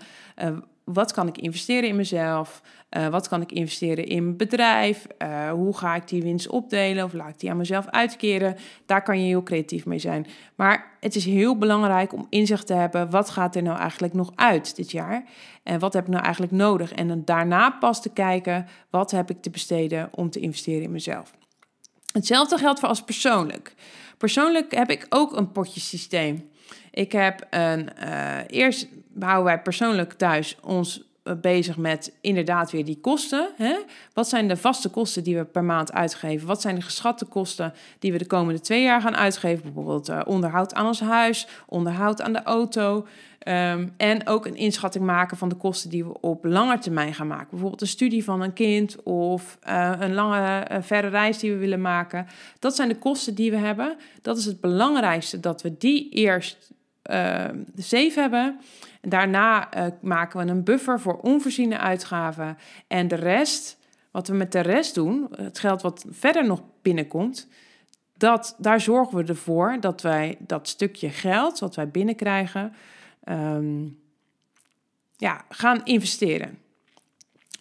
wat 0.85 1.13
kan 1.13 1.29
ik 1.29 1.39
investeren 1.39 1.89
in 1.89 1.97
mezelf? 1.97 2.63
Uh, 2.91 3.09
wat 3.09 3.29
kan 3.29 3.41
ik 3.41 3.53
investeren 3.53 4.07
in 4.07 4.25
mijn 4.25 4.37
bedrijf? 4.37 5.07
Uh, 5.19 5.51
hoe 5.51 5.77
ga 5.77 5.95
ik 5.95 6.09
die 6.09 6.23
winst 6.23 6.49
opdelen 6.49 7.05
of 7.05 7.13
laat 7.13 7.29
ik 7.29 7.41
die 7.41 7.51
aan 7.51 7.57
mezelf 7.57 7.87
uitkeren? 7.87 8.57
Daar 8.87 9.03
kan 9.03 9.21
je 9.21 9.27
heel 9.27 9.43
creatief 9.43 9.87
mee 9.87 9.99
zijn. 9.99 10.27
Maar 10.55 10.97
het 11.01 11.15
is 11.15 11.25
heel 11.25 11.59
belangrijk 11.59 12.13
om 12.13 12.27
inzicht 12.29 12.67
te 12.67 12.75
hebben: 12.75 13.11
wat 13.11 13.31
gaat 13.31 13.57
er 13.57 13.63
nou 13.63 13.79
eigenlijk 13.79 14.13
nog 14.13 14.33
uit 14.35 14.77
dit 14.77 14.91
jaar? 14.91 15.25
En 15.63 15.79
wat 15.79 15.93
heb 15.93 16.05
ik 16.05 16.11
nou 16.11 16.23
eigenlijk 16.23 16.53
nodig? 16.53 16.93
En 16.93 17.09
dan 17.09 17.23
daarna 17.25 17.71
pas 17.71 18.03
te 18.03 18.13
kijken: 18.13 18.67
wat 18.91 19.11
heb 19.11 19.31
ik 19.31 19.43
te 19.43 19.51
besteden 19.51 20.09
om 20.13 20.31
te 20.31 20.41
investeren 20.41 20.83
in 20.83 20.93
mezelf? 20.93 21.33
Hetzelfde 22.13 22.59
geldt 22.59 22.81
voor 22.81 22.89
als 22.89 23.03
persoonlijk. 23.03 23.75
Persoonlijk 24.19 24.75
heb 24.75 24.91
ik 24.91 25.07
ook 25.09 25.37
een 25.37 25.53
potjesysteem. 25.53 26.51
Ik 26.91 27.13
heb 27.13 27.47
een. 27.51 27.89
Uh, 28.05 28.37
eerst 28.47 28.89
houden 29.19 29.45
wij 29.45 29.63
persoonlijk 29.63 30.13
thuis 30.13 30.57
ons 30.63 31.11
eh, 31.23 31.35
bezig 31.41 31.77
met 31.77 32.13
inderdaad 32.21 32.71
weer 32.71 32.85
die 32.85 33.01
kosten. 33.01 33.49
Hè? 33.57 33.75
Wat 34.13 34.29
zijn 34.29 34.49
de 34.49 34.57
vaste 34.57 34.89
kosten 34.89 35.25
die 35.25 35.37
we 35.37 35.45
per 35.45 35.65
maand 35.65 35.93
uitgeven? 35.93 36.47
Wat 36.47 36.61
zijn 36.61 36.75
de 36.75 36.81
geschatte 36.81 37.25
kosten 37.25 37.75
die 37.99 38.13
we 38.13 38.19
de 38.19 38.27
komende 38.27 38.61
twee 38.61 38.83
jaar 38.83 39.01
gaan 39.01 39.17
uitgeven? 39.17 39.63
Bijvoorbeeld 39.63 40.09
uh, 40.09 40.21
onderhoud 40.25 40.75
aan 40.75 40.87
ons 40.87 41.01
huis, 41.01 41.47
onderhoud 41.67 42.23
aan 42.23 42.33
de 42.33 42.43
auto. 42.43 43.07
Ehm, 43.39 43.89
en 43.97 44.27
ook 44.27 44.47
een 44.47 44.57
inschatting 44.57 45.05
maken 45.05 45.37
van 45.37 45.49
de 45.49 45.55
kosten 45.55 45.91
die 45.91 46.05
we 46.05 46.21
op 46.21 46.45
lange 46.45 46.79
termijn 46.79 47.15
gaan 47.15 47.27
maken. 47.27 47.51
Bijvoorbeeld 47.51 47.81
een 47.81 47.87
studie 47.87 48.25
van 48.25 48.41
een 48.41 48.53
kind 48.53 49.03
of 49.03 49.59
uh, 49.69 49.93
een 49.99 50.15
lange, 50.15 50.67
verre 50.81 51.09
reis 51.09 51.39
die 51.39 51.53
we 51.53 51.59
willen 51.59 51.81
maken. 51.81 52.27
Dat 52.59 52.77
zijn 52.77 52.89
de 52.89 52.99
kosten 52.99 53.35
die 53.35 53.51
we 53.51 53.57
hebben. 53.57 53.97
Dat 54.23 54.37
is 54.37 54.45
het 54.45 54.61
belangrijkste, 54.61 55.41
dat 55.41 55.63
we 55.63 55.77
die 55.79 56.09
eerst 56.09 56.71
uh, 57.11 57.45
safe 57.77 58.21
hebben. 58.21 58.61
Daarna 59.09 59.69
maken 60.01 60.45
we 60.45 60.51
een 60.51 60.65
buffer 60.65 61.01
voor 61.01 61.19
onvoorziene 61.19 61.79
uitgaven. 61.79 62.59
En 62.87 63.09
de 63.09 63.15
rest, 63.15 63.79
wat 64.11 64.29
we 64.29 64.35
met 64.35 64.53
de 64.53 64.61
rest 64.61 64.95
doen, 64.95 65.29
het 65.37 65.59
geld 65.59 65.83
wat 65.83 66.05
verder 66.11 66.47
nog 66.47 66.63
binnenkomt, 66.83 67.49
dat, 68.17 68.55
daar 68.59 68.81
zorgen 68.81 69.17
we 69.17 69.25
ervoor 69.25 69.77
dat 69.81 70.03
wij 70.03 70.37
dat 70.39 70.69
stukje 70.69 71.11
geld 71.11 71.59
wat 71.59 71.75
wij 71.75 71.89
binnenkrijgen, 71.89 72.75
um, 73.29 73.99
ja, 75.17 75.45
gaan 75.49 75.85
investeren. 75.85 76.59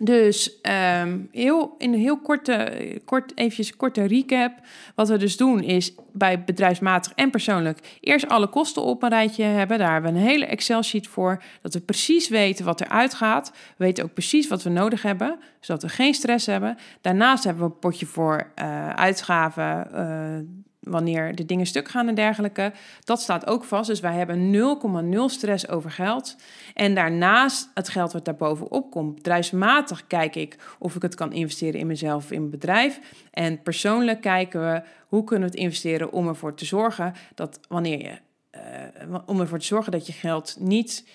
Dus 0.03 0.59
um, 1.01 1.29
heel, 1.31 1.75
in 1.77 1.93
een 1.93 1.99
heel 1.99 2.19
korte, 2.19 2.71
kort, 3.05 3.31
eventjes 3.35 3.75
korte 3.75 4.03
recap. 4.03 4.51
Wat 4.95 5.09
we 5.09 5.17
dus 5.17 5.37
doen 5.37 5.63
is 5.63 5.93
bij 6.11 6.43
bedrijfsmatig 6.43 7.13
en 7.15 7.29
persoonlijk 7.29 7.97
eerst 7.99 8.27
alle 8.27 8.47
kosten 8.47 8.81
op 8.81 9.03
een 9.03 9.09
rijtje 9.09 9.43
hebben. 9.43 9.77
Daar 9.77 9.91
hebben 9.91 10.13
we 10.13 10.19
een 10.19 10.25
hele 10.25 10.45
Excel-sheet 10.45 11.07
voor. 11.07 11.43
Dat 11.61 11.73
we 11.73 11.81
precies 11.81 12.29
weten 12.29 12.65
wat 12.65 12.81
eruit 12.81 13.13
gaat. 13.13 13.51
We 13.77 13.85
weten 13.85 14.03
ook 14.03 14.13
precies 14.13 14.47
wat 14.47 14.63
we 14.63 14.69
nodig 14.69 15.01
hebben, 15.01 15.39
zodat 15.59 15.81
we 15.81 15.89
geen 15.89 16.13
stress 16.13 16.45
hebben. 16.45 16.77
Daarnaast 17.01 17.43
hebben 17.43 17.63
we 17.63 17.69
een 17.69 17.79
potje 17.79 18.05
voor 18.05 18.51
uh, 18.61 18.89
uitgaven. 18.89 19.87
Uh, 19.93 20.59
wanneer 20.81 21.35
de 21.35 21.45
dingen 21.45 21.65
stuk 21.65 21.87
gaan 21.87 22.07
en 22.07 22.15
dergelijke. 22.15 22.71
Dat 23.03 23.21
staat 23.21 23.47
ook 23.47 23.63
vast. 23.63 23.89
Dus 23.89 23.99
wij 23.99 24.13
hebben 24.13 24.53
0,0 25.13 25.19
stress 25.25 25.67
over 25.67 25.91
geld. 25.91 26.35
En 26.73 26.95
daarnaast 26.95 27.69
het 27.73 27.89
geld 27.89 28.11
wat 28.11 28.25
daarbovenop 28.25 28.91
komt. 28.91 29.15
Bedrijfsmatig 29.15 30.07
kijk 30.07 30.35
ik 30.35 30.75
of 30.79 30.95
ik 30.95 31.01
het 31.01 31.15
kan 31.15 31.33
investeren 31.33 31.79
in 31.79 31.87
mezelf 31.87 32.23
of 32.23 32.31
in 32.31 32.39
mijn 32.39 32.51
bedrijf. 32.51 32.99
En 33.31 33.61
persoonlijk 33.61 34.21
kijken 34.21 34.61
we 34.61 34.81
hoe 35.07 35.23
kunnen 35.23 35.49
we 35.49 35.53
het 35.55 35.63
investeren 35.63 36.11
om 36.11 36.27
ervoor 36.27 36.55
te 36.55 36.65
zorgen 36.65 37.13
dat 37.35 37.59
wanneer 37.67 37.99
je. 37.99 38.17
Uh, 38.55 39.15
om 39.25 39.39
ervoor 39.39 39.59
te 39.59 39.65
zorgen 39.65 39.91
dat 39.91 40.07
je 40.07 40.13
geld 40.13 40.55
niet 40.59 41.05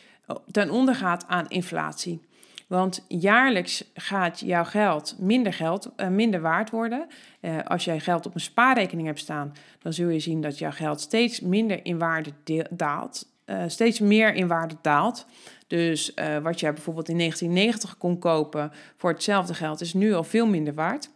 ten 0.50 0.70
onder 0.70 0.94
gaat 0.94 1.26
aan 1.26 1.48
inflatie. 1.48 2.20
Want 2.66 3.04
jaarlijks 3.08 3.84
gaat 3.94 4.40
jouw 4.40 4.64
geld 4.64 5.16
minder 5.18 5.52
geld, 5.52 5.90
uh, 5.96 6.08
minder 6.08 6.40
waard 6.40 6.70
worden. 6.70 7.06
Uh, 7.40 7.58
als 7.64 7.84
jij 7.84 8.00
geld 8.00 8.26
op 8.26 8.34
een 8.34 8.40
spaarrekening 8.40 9.06
hebt 9.06 9.18
staan, 9.18 9.52
dan 9.82 9.92
zul 9.92 10.08
je 10.08 10.20
zien 10.20 10.40
dat 10.40 10.58
jouw 10.58 10.70
geld 10.70 11.00
steeds 11.00 11.40
minder 11.40 11.84
in 11.84 11.98
waarde 11.98 12.30
daalt. 12.70 13.26
Uh, 13.46 13.62
steeds 13.66 14.00
meer 14.00 14.34
in 14.34 14.46
waarde 14.46 14.76
daalt. 14.82 15.26
Dus 15.66 16.14
wat 16.42 16.60
jij 16.60 16.72
bijvoorbeeld 16.72 17.08
in 17.08 17.18
1990 17.18 17.98
kon 17.98 18.18
kopen 18.18 18.72
voor 18.96 19.10
hetzelfde 19.10 19.54
geld, 19.54 19.80
is 19.80 19.94
nu 19.94 20.14
al 20.14 20.24
veel 20.24 20.46
minder 20.46 20.74
waard. 20.74 21.10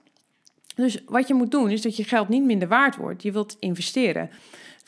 Dus 0.75 1.03
wat 1.07 1.29
je 1.29 1.35
moet 1.35 1.51
doen, 1.51 1.71
is 1.71 1.83
dat 1.83 1.97
je 1.97 2.05
geld 2.05 2.29
niet 2.29 2.45
minder 2.45 2.69
waard 2.69 2.97
wordt. 2.97 3.23
Je 3.23 3.33
wilt 3.33 3.57
investeren. 3.59 4.31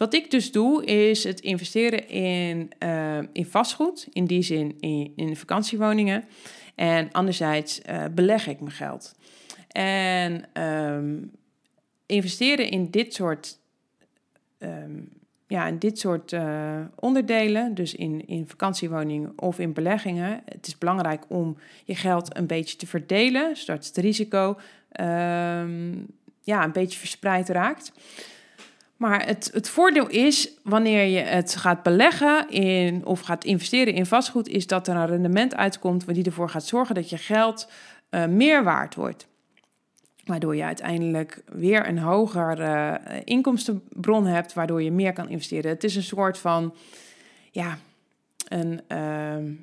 Wat 0.02 0.14
ik 0.14 0.30
dus 0.30 0.52
doe, 0.52 0.84
is 0.84 1.24
het 1.24 1.40
investeren 1.40 2.08
in, 2.08 2.70
uh, 2.78 3.18
in 3.32 3.46
vastgoed, 3.46 4.08
in 4.12 4.24
die 4.24 4.42
zin 4.42 4.76
in, 4.80 5.12
in 5.16 5.36
vakantiewoningen. 5.36 6.24
En 6.74 7.12
anderzijds 7.12 7.80
uh, 7.90 8.04
beleg 8.14 8.46
ik 8.46 8.60
mijn 8.60 8.72
geld. 8.72 9.14
En 9.68 10.62
um, 10.62 11.30
investeren 12.06 12.70
in 12.70 12.90
dit 12.90 13.14
soort, 13.14 13.58
um, 14.58 15.08
ja, 15.46 15.66
in 15.66 15.78
dit 15.78 15.98
soort 15.98 16.32
uh, 16.32 16.80
onderdelen, 16.94 17.74
dus 17.74 17.94
in, 17.94 18.26
in 18.26 18.48
vakantiewoningen 18.48 19.32
of 19.36 19.58
in 19.58 19.72
beleggingen. 19.72 20.42
Het 20.44 20.66
is 20.66 20.78
belangrijk 20.78 21.24
om 21.28 21.56
je 21.84 21.94
geld 21.94 22.36
een 22.36 22.46
beetje 22.46 22.76
te 22.76 22.86
verdelen, 22.86 23.56
zodat 23.56 23.86
het 23.86 23.96
risico 23.96 24.48
um, 25.00 26.06
ja, 26.40 26.64
een 26.64 26.72
beetje 26.72 26.98
verspreid 26.98 27.48
raakt. 27.48 27.92
Maar 29.02 29.26
het, 29.26 29.50
het 29.52 29.68
voordeel 29.68 30.08
is, 30.08 30.50
wanneer 30.62 31.04
je 31.04 31.18
het 31.18 31.56
gaat 31.56 31.82
beleggen 31.82 32.48
in, 32.48 33.06
of 33.06 33.20
gaat 33.20 33.44
investeren 33.44 33.94
in 33.94 34.06
vastgoed, 34.06 34.48
is 34.48 34.66
dat 34.66 34.88
er 34.88 34.96
een 34.96 35.06
rendement 35.06 35.54
uitkomt 35.54 36.14
die 36.14 36.24
ervoor 36.24 36.48
gaat 36.48 36.66
zorgen 36.66 36.94
dat 36.94 37.10
je 37.10 37.18
geld 37.18 37.70
uh, 38.10 38.26
meer 38.26 38.64
waard 38.64 38.94
wordt. 38.94 39.26
Waardoor 40.24 40.56
je 40.56 40.64
uiteindelijk 40.64 41.42
weer 41.46 41.88
een 41.88 41.98
hogere 41.98 43.00
uh, 43.08 43.16
inkomstenbron 43.24 44.26
hebt, 44.26 44.52
waardoor 44.52 44.82
je 44.82 44.92
meer 44.92 45.12
kan 45.12 45.28
investeren. 45.28 45.70
Het 45.70 45.84
is 45.84 45.96
een 45.96 46.02
soort 46.02 46.38
van, 46.38 46.74
ja, 47.50 47.78
een. 48.48 48.80
Uh, 48.88 49.56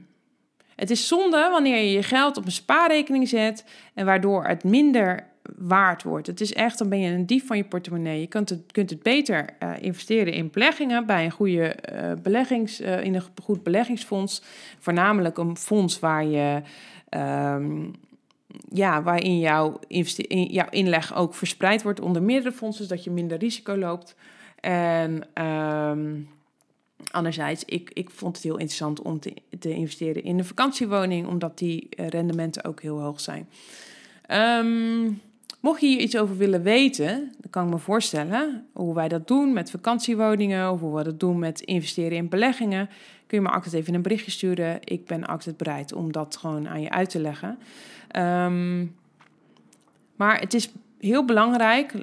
het 0.76 0.90
is 0.90 1.08
zonde 1.08 1.50
wanneer 1.52 1.78
je 1.78 1.92
je 1.92 2.04
geld 2.04 2.38
op 2.38 2.46
een 2.46 2.52
spaarrekening 2.52 3.28
zet 3.28 3.64
en 3.94 4.06
waardoor 4.06 4.46
het 4.46 4.64
minder 4.64 5.29
waard 5.58 6.04
wordt. 6.04 6.28
Het 6.28 6.42
is 6.42 6.54
echt, 6.54 6.78
dan 6.78 6.90
ben 6.90 7.00
je 7.00 7.12
een 7.12 7.26
dief 7.26 7.48
van 7.48 7.58
je 7.58 7.64
portemonnee. 7.64 8.20
Je 8.20 8.28
kunt 8.28 8.50
het, 8.50 8.72
kunt 8.72 8.90
het 8.90 9.04
beter 9.04 9.50
uh, 9.64 9.72
investeren 9.80 10.34
in 10.34 10.50
beleggingen 10.52 11.06
bij 11.06 11.26
een 11.26 11.32
goede 11.32 11.76
uh, 11.94 12.12
beleggings, 12.24 12.82
uh, 12.82 13.04
in 13.04 13.16
een 13.16 13.24
goed 13.44 13.64
beleggingsfonds. 13.64 14.42
Voornamelijk 14.80 15.38
een 15.38 15.58
fonds 15.58 16.00
waar 16.00 16.26
je. 16.26 16.62
Um, 17.10 17.94
ja, 18.72 19.04
waarin 19.04 19.40
jouw, 19.40 19.80
in, 19.88 20.44
jouw 20.44 20.70
inleg 20.70 21.16
ook 21.16 21.34
verspreid 21.34 21.84
wordt 21.84 22.00
onder 22.00 22.24
meerdere 22.24 22.56
fondsen, 22.56 22.86
zodat 22.86 23.04
je 23.04 23.12
minder 23.12 23.38
risico 23.38 23.78
loopt. 23.78 24.16
En 24.60 25.44
um, 25.46 26.30
anderzijds, 27.12 27.66
ik, 27.66 27.92
ik 27.94 28.10
vond 28.10 28.36
het 28.36 28.44
heel 28.44 28.58
interessant 28.58 29.02
om 29.02 29.20
te, 29.20 29.34
te 29.60 29.70
investeren 29.70 30.24
in 30.24 30.38
een 30.38 30.46
vakantiewoning, 30.46 31.28
omdat 31.28 31.58
die 31.58 31.88
rendementen 31.96 32.64
ook 32.64 32.82
heel 32.82 33.02
hoog 33.02 33.20
zijn. 33.20 33.50
Um, 34.66 35.22
Mocht 35.60 35.82
je 35.82 35.88
hier 35.88 36.00
iets 36.00 36.18
over 36.18 36.38
willen 36.38 36.64
weten, 36.64 37.32
dan 37.40 37.50
kan 37.50 37.66
ik 37.66 37.74
me 37.74 37.78
voorstellen 37.78 38.66
hoe 38.74 38.94
wij 38.94 39.08
dat 39.08 39.28
doen 39.28 39.54
met 39.54 39.72
vakantiewoningen 39.72 40.72
of 40.72 40.80
hoe 40.80 40.96
we 40.96 41.04
dat 41.04 41.20
doen 41.20 41.40
met 41.40 41.62
investeren 41.62 42.18
in 42.18 42.30
beleggingen. 42.30 42.90
Kun 43.28 43.38
je 43.38 43.44
me 43.44 43.50
altijd 43.50 43.74
even 43.74 43.94
een 43.94 44.02
berichtje 44.02 44.32
sturen. 44.32 44.78
Ik 44.84 45.06
ben 45.06 45.26
altijd 45.26 45.58
bereid 45.58 45.94
om 45.94 46.12
dat 46.12 46.38
gewoon 46.38 46.68
aan 46.68 46.82
je 46.82 46.90
uit 46.90 47.10
te 47.10 47.20
leggen. 47.20 47.58
Um, 48.18 48.96
maar 50.16 50.40
het 50.40 50.54
is 50.54 50.72
heel 51.00 51.26
belangrijk 51.26 51.94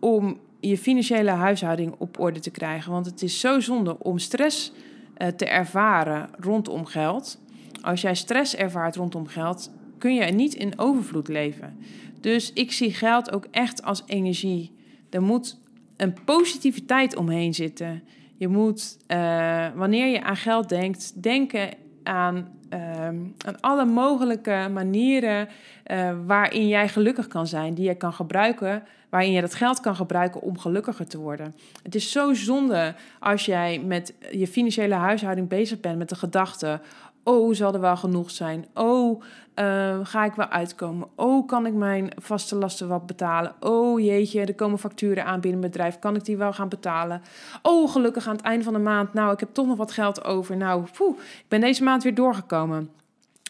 om 0.00 0.38
je 0.60 0.78
financiële 0.78 1.30
huishouding 1.30 1.94
op 1.98 2.18
orde 2.18 2.40
te 2.40 2.50
krijgen. 2.50 2.92
Want 2.92 3.06
het 3.06 3.22
is 3.22 3.40
zo 3.40 3.60
zonde 3.60 3.98
om 3.98 4.18
stress 4.18 4.72
uh, 5.18 5.28
te 5.28 5.46
ervaren 5.46 6.28
rondom 6.38 6.84
geld. 6.84 7.38
Als 7.80 8.00
jij 8.00 8.14
stress 8.14 8.56
ervaart 8.56 8.96
rondom 8.96 9.26
geld, 9.26 9.70
kun 9.98 10.14
je 10.14 10.24
niet 10.24 10.54
in 10.54 10.78
overvloed 10.78 11.28
leven. 11.28 11.78
Dus 12.24 12.52
ik 12.52 12.72
zie 12.72 12.94
geld 12.94 13.32
ook 13.32 13.46
echt 13.50 13.82
als 13.82 14.02
energie. 14.06 14.76
Er 15.10 15.22
moet 15.22 15.60
een 15.96 16.14
positiviteit 16.24 17.16
omheen 17.16 17.54
zitten. 17.54 18.02
Je 18.36 18.48
moet, 18.48 18.96
uh, 19.08 19.66
wanneer 19.74 20.06
je 20.06 20.22
aan 20.22 20.36
geld 20.36 20.68
denkt, 20.68 21.22
denken 21.22 21.68
aan, 22.02 22.48
uh, 22.70 23.06
aan 23.38 23.60
alle 23.60 23.84
mogelijke 23.84 24.68
manieren 24.72 25.48
uh, 25.86 26.16
waarin 26.26 26.68
jij 26.68 26.88
gelukkig 26.88 27.26
kan 27.26 27.46
zijn, 27.46 27.74
die 27.74 27.86
je 27.86 27.94
kan 27.94 28.12
gebruiken, 28.12 28.82
waarin 29.08 29.32
je 29.32 29.40
dat 29.40 29.54
geld 29.54 29.80
kan 29.80 29.96
gebruiken 29.96 30.40
om 30.40 30.58
gelukkiger 30.58 31.06
te 31.06 31.18
worden. 31.18 31.54
Het 31.82 31.94
is 31.94 32.10
zo 32.10 32.34
zonde 32.34 32.94
als 33.20 33.44
jij 33.44 33.80
met 33.80 34.14
je 34.30 34.46
financiële 34.46 34.94
huishouding 34.94 35.48
bezig 35.48 35.80
bent 35.80 35.98
met 35.98 36.08
de 36.08 36.16
gedachte: 36.16 36.80
Oh, 37.24 37.54
zal 37.54 37.74
er 37.74 37.80
wel 37.80 37.96
genoeg 37.96 38.30
zijn? 38.30 38.66
Oh, 38.74 39.22
uh, 39.54 39.98
ga 40.02 40.24
ik 40.24 40.34
wel 40.34 40.48
uitkomen? 40.48 41.08
Oh, 41.14 41.46
kan 41.46 41.66
ik 41.66 41.74
mijn 41.74 42.10
vaste 42.16 42.56
lasten 42.56 42.88
wat 42.88 43.06
betalen? 43.06 43.54
Oh 43.60 44.00
jeetje, 44.00 44.40
er 44.40 44.54
komen 44.54 44.78
facturen 44.78 45.24
aan 45.24 45.40
binnen 45.40 45.62
het 45.62 45.70
bedrijf. 45.70 45.98
Kan 45.98 46.16
ik 46.16 46.24
die 46.24 46.36
wel 46.36 46.52
gaan 46.52 46.68
betalen? 46.68 47.22
Oh, 47.62 47.90
gelukkig 47.90 48.28
aan 48.28 48.36
het 48.36 48.44
einde 48.44 48.64
van 48.64 48.72
de 48.72 48.78
maand. 48.78 49.14
Nou, 49.14 49.32
ik 49.32 49.40
heb 49.40 49.54
toch 49.54 49.66
nog 49.66 49.76
wat 49.76 49.92
geld 49.92 50.24
over. 50.24 50.56
Nou, 50.56 50.84
poeh, 50.96 51.18
ik 51.18 51.44
ben 51.48 51.60
deze 51.60 51.82
maand 51.82 52.02
weer 52.02 52.14
doorgekomen. 52.14 52.90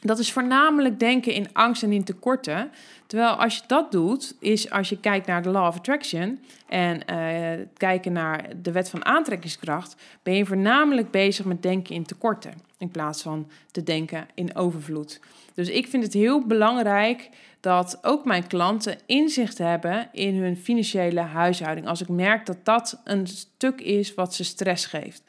Dat 0.07 0.19
is 0.19 0.33
voornamelijk 0.33 0.99
denken 0.99 1.33
in 1.33 1.49
angst 1.53 1.83
en 1.83 1.93
in 1.93 2.05
tekorten. 2.05 2.71
Terwijl 3.07 3.31
als 3.31 3.57
je 3.57 3.63
dat 3.67 3.93
doet, 3.93 4.37
is 4.41 4.71
als 4.71 4.89
je 4.89 5.01
kijkt 5.01 5.27
naar 5.27 5.43
de 5.43 5.49
Law 5.51 5.67
of 5.67 5.77
Attraction 5.77 6.39
en 6.69 7.01
uh, 7.11 7.67
kijken 7.77 8.13
naar 8.13 8.49
de 8.63 8.73
wet 8.73 8.91
van 8.91 9.05
aantrekkingskracht, 9.05 9.97
ben 10.23 10.35
je 10.35 10.47
voornamelijk 10.47 11.11
bezig 11.11 11.45
met 11.45 11.63
denken 11.63 11.95
in 11.95 12.05
tekorten 12.05 12.53
in 12.79 12.91
plaats 12.91 13.23
van 13.23 13.51
te 13.71 13.83
denken 13.83 14.27
in 14.35 14.57
overvloed. 14.57 15.21
Dus 15.55 15.69
ik 15.69 15.87
vind 15.87 16.03
het 16.03 16.13
heel 16.13 16.47
belangrijk 16.47 17.29
dat 17.61 17.99
ook 18.03 18.25
mijn 18.25 18.47
klanten 18.47 18.99
inzicht 19.07 19.59
hebben 19.59 20.09
in 20.13 20.35
hun 20.35 20.57
financiële 20.57 21.21
huishouding. 21.21 21.87
Als 21.87 22.01
ik 22.01 22.09
merk 22.09 22.47
dat 22.47 22.65
dat 22.65 23.01
een 23.05 23.27
stuk 23.27 23.81
is 23.81 24.15
wat 24.15 24.35
ze 24.35 24.45
stress 24.45 24.87
geeft. 24.87 25.23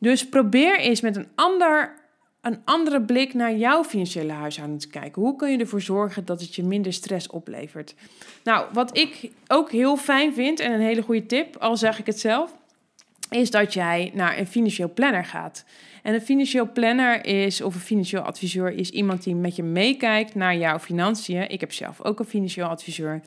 Dus 0.00 0.28
probeer 0.28 0.78
eens 0.78 1.00
met 1.00 1.16
een 1.16 1.28
ander 1.34 2.02
een 2.44 2.58
andere 2.64 3.02
blik 3.02 3.34
naar 3.34 3.56
jouw 3.56 3.84
financiële 3.84 4.32
huishouding 4.32 4.80
te 4.80 4.88
kijken. 4.88 5.22
Hoe 5.22 5.36
kun 5.36 5.50
je 5.50 5.58
ervoor 5.58 5.80
zorgen 5.80 6.24
dat 6.24 6.40
het 6.40 6.54
je 6.54 6.62
minder 6.62 6.92
stress 6.92 7.28
oplevert? 7.28 7.94
Nou, 8.44 8.66
wat 8.72 8.96
ik 8.96 9.30
ook 9.46 9.70
heel 9.70 9.96
fijn 9.96 10.34
vind 10.34 10.60
en 10.60 10.72
een 10.72 10.80
hele 10.80 11.02
goede 11.02 11.26
tip, 11.26 11.56
al 11.56 11.76
zeg 11.76 11.98
ik 11.98 12.06
het 12.06 12.20
zelf, 12.20 12.54
is 13.30 13.50
dat 13.50 13.72
jij 13.72 14.10
naar 14.14 14.38
een 14.38 14.46
financieel 14.46 14.92
planner 14.92 15.24
gaat. 15.24 15.64
En 16.02 16.14
een 16.14 16.20
financieel 16.20 16.72
planner 16.72 17.24
is, 17.24 17.60
of 17.60 17.74
een 17.74 17.80
financieel 17.80 18.22
adviseur, 18.22 18.72
is 18.72 18.90
iemand 18.90 19.22
die 19.22 19.34
met 19.34 19.56
je 19.56 19.62
meekijkt 19.62 20.34
naar 20.34 20.56
jouw 20.56 20.78
financiën. 20.78 21.50
Ik 21.50 21.60
heb 21.60 21.72
zelf 21.72 22.02
ook 22.02 22.18
een 22.18 22.24
financieel 22.24 22.66
adviseur. 22.66 23.20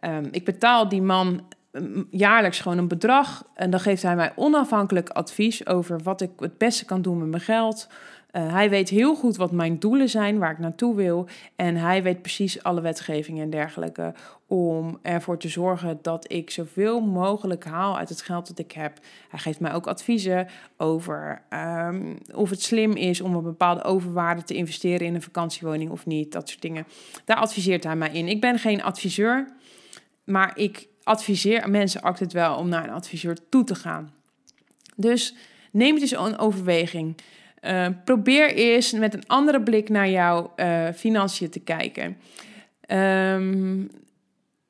Ehm, 0.00 0.28
ik 0.30 0.44
betaal 0.44 0.88
die 0.88 1.02
man 1.02 1.40
mm, 1.72 2.06
jaarlijks 2.10 2.60
gewoon 2.60 2.78
een 2.78 2.88
bedrag. 2.88 3.44
En 3.54 3.70
dan 3.70 3.80
geeft 3.80 4.02
hij 4.02 4.16
mij 4.16 4.32
onafhankelijk 4.36 5.08
advies 5.08 5.66
over 5.66 6.00
wat 6.02 6.20
ik 6.20 6.30
het 6.36 6.58
beste 6.58 6.84
kan 6.84 7.02
doen 7.02 7.18
met 7.18 7.28
mijn 7.28 7.42
geld. 7.42 7.88
Uh, 8.32 8.52
hij 8.52 8.70
weet 8.70 8.88
heel 8.88 9.14
goed 9.14 9.36
wat 9.36 9.52
mijn 9.52 9.78
doelen 9.78 10.08
zijn, 10.08 10.38
waar 10.38 10.50
ik 10.50 10.58
naartoe 10.58 10.94
wil. 10.94 11.28
En 11.56 11.76
hij 11.76 12.02
weet 12.02 12.22
precies 12.22 12.62
alle 12.62 12.80
wetgevingen 12.80 13.42
en 13.42 13.50
dergelijke. 13.50 14.14
Om 14.46 14.98
ervoor 15.02 15.38
te 15.38 15.48
zorgen 15.48 15.98
dat 16.02 16.32
ik 16.32 16.50
zoveel 16.50 17.00
mogelijk 17.00 17.64
haal 17.64 17.98
uit 17.98 18.08
het 18.08 18.22
geld 18.22 18.48
dat 18.48 18.58
ik 18.58 18.72
heb. 18.72 18.98
Hij 19.28 19.38
geeft 19.38 19.60
mij 19.60 19.72
ook 19.72 19.86
adviezen 19.86 20.48
over 20.76 21.42
um, 21.50 22.18
of 22.34 22.50
het 22.50 22.62
slim 22.62 22.92
is 22.92 23.20
om 23.20 23.34
een 23.34 23.42
bepaalde 23.42 23.84
overwaarde 23.84 24.42
te 24.42 24.54
investeren 24.54 25.06
in 25.06 25.14
een 25.14 25.22
vakantiewoning 25.22 25.90
of 25.90 26.06
niet. 26.06 26.32
Dat 26.32 26.48
soort 26.48 26.62
dingen. 26.62 26.86
Daar 27.24 27.36
adviseert 27.36 27.84
hij 27.84 27.96
mij 27.96 28.12
in. 28.12 28.28
Ik 28.28 28.40
ben 28.40 28.58
geen 28.58 28.82
adviseur, 28.82 29.48
maar 30.24 30.58
ik 30.58 30.88
adviseer 31.02 31.70
mensen 31.70 32.02
altijd 32.02 32.32
wel 32.32 32.56
om 32.56 32.68
naar 32.68 32.84
een 32.84 32.94
adviseur 32.94 33.36
toe 33.48 33.64
te 33.64 33.74
gaan. 33.74 34.12
Dus 34.96 35.34
neem 35.72 35.94
het 35.94 36.02
eens 36.02 36.16
een 36.16 36.38
overweging. 36.38 37.16
Uh, 37.62 37.86
probeer 38.04 38.54
eens 38.54 38.92
met 38.92 39.14
een 39.14 39.26
andere 39.26 39.62
blik 39.62 39.88
naar 39.88 40.10
jouw 40.10 40.52
uh, 40.56 40.88
financiën 40.94 41.50
te 41.50 41.60
kijken. 41.60 42.16
Um, 42.88 43.90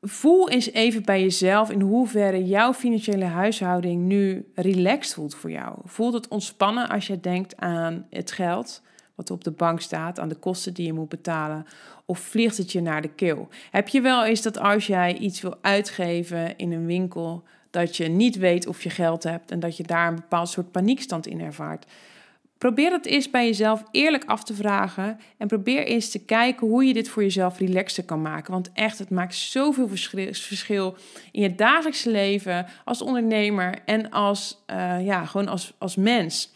voel 0.00 0.50
eens 0.50 0.72
even 0.72 1.04
bij 1.04 1.22
jezelf 1.22 1.70
in 1.70 1.80
hoeverre 1.80 2.44
jouw 2.44 2.72
financiële 2.74 3.24
huishouding 3.24 4.02
nu 4.02 4.50
relaxed 4.54 5.14
voelt 5.14 5.34
voor 5.34 5.50
jou. 5.50 5.78
Voelt 5.84 6.12
het 6.12 6.28
ontspannen 6.28 6.88
als 6.88 7.06
je 7.06 7.20
denkt 7.20 7.56
aan 7.56 8.06
het 8.10 8.32
geld 8.32 8.82
wat 9.14 9.30
op 9.30 9.44
de 9.44 9.50
bank 9.50 9.80
staat, 9.80 10.18
aan 10.18 10.28
de 10.28 10.34
kosten 10.34 10.74
die 10.74 10.86
je 10.86 10.92
moet 10.92 11.08
betalen? 11.08 11.66
Of 12.06 12.18
vliegt 12.18 12.56
het 12.56 12.72
je 12.72 12.80
naar 12.80 13.02
de 13.02 13.08
keel? 13.08 13.48
Heb 13.70 13.88
je 13.88 14.00
wel 14.00 14.24
eens 14.24 14.42
dat 14.42 14.58
als 14.58 14.86
jij 14.86 15.16
iets 15.16 15.40
wil 15.40 15.56
uitgeven 15.60 16.56
in 16.56 16.72
een 16.72 16.86
winkel, 16.86 17.42
dat 17.70 17.96
je 17.96 18.08
niet 18.08 18.36
weet 18.36 18.66
of 18.66 18.82
je 18.82 18.90
geld 18.90 19.22
hebt 19.22 19.50
en 19.50 19.60
dat 19.60 19.76
je 19.76 19.82
daar 19.82 20.08
een 20.08 20.14
bepaald 20.14 20.48
soort 20.48 20.70
paniekstand 20.70 21.26
in 21.26 21.40
ervaart? 21.40 21.86
Probeer 22.62 22.92
het 22.92 23.06
eens 23.06 23.30
bij 23.30 23.46
jezelf 23.46 23.84
eerlijk 23.90 24.24
af 24.24 24.44
te 24.44 24.54
vragen. 24.54 25.20
En 25.36 25.46
probeer 25.46 25.86
eens 25.86 26.10
te 26.10 26.24
kijken 26.24 26.66
hoe 26.66 26.84
je 26.84 26.92
dit 26.92 27.08
voor 27.08 27.22
jezelf 27.22 27.58
relaxter 27.58 28.04
kan 28.04 28.22
maken. 28.22 28.52
Want 28.52 28.70
echt, 28.72 28.98
het 28.98 29.10
maakt 29.10 29.34
zoveel 29.34 29.88
verschil 30.32 30.96
in 31.32 31.42
je 31.42 31.54
dagelijkse 31.54 32.10
leven 32.10 32.66
als 32.84 33.02
ondernemer 33.02 33.78
en 33.84 34.10
als, 34.10 34.62
uh, 34.70 35.04
ja, 35.04 35.24
gewoon 35.24 35.48
als, 35.48 35.74
als 35.78 35.96
mens. 35.96 36.52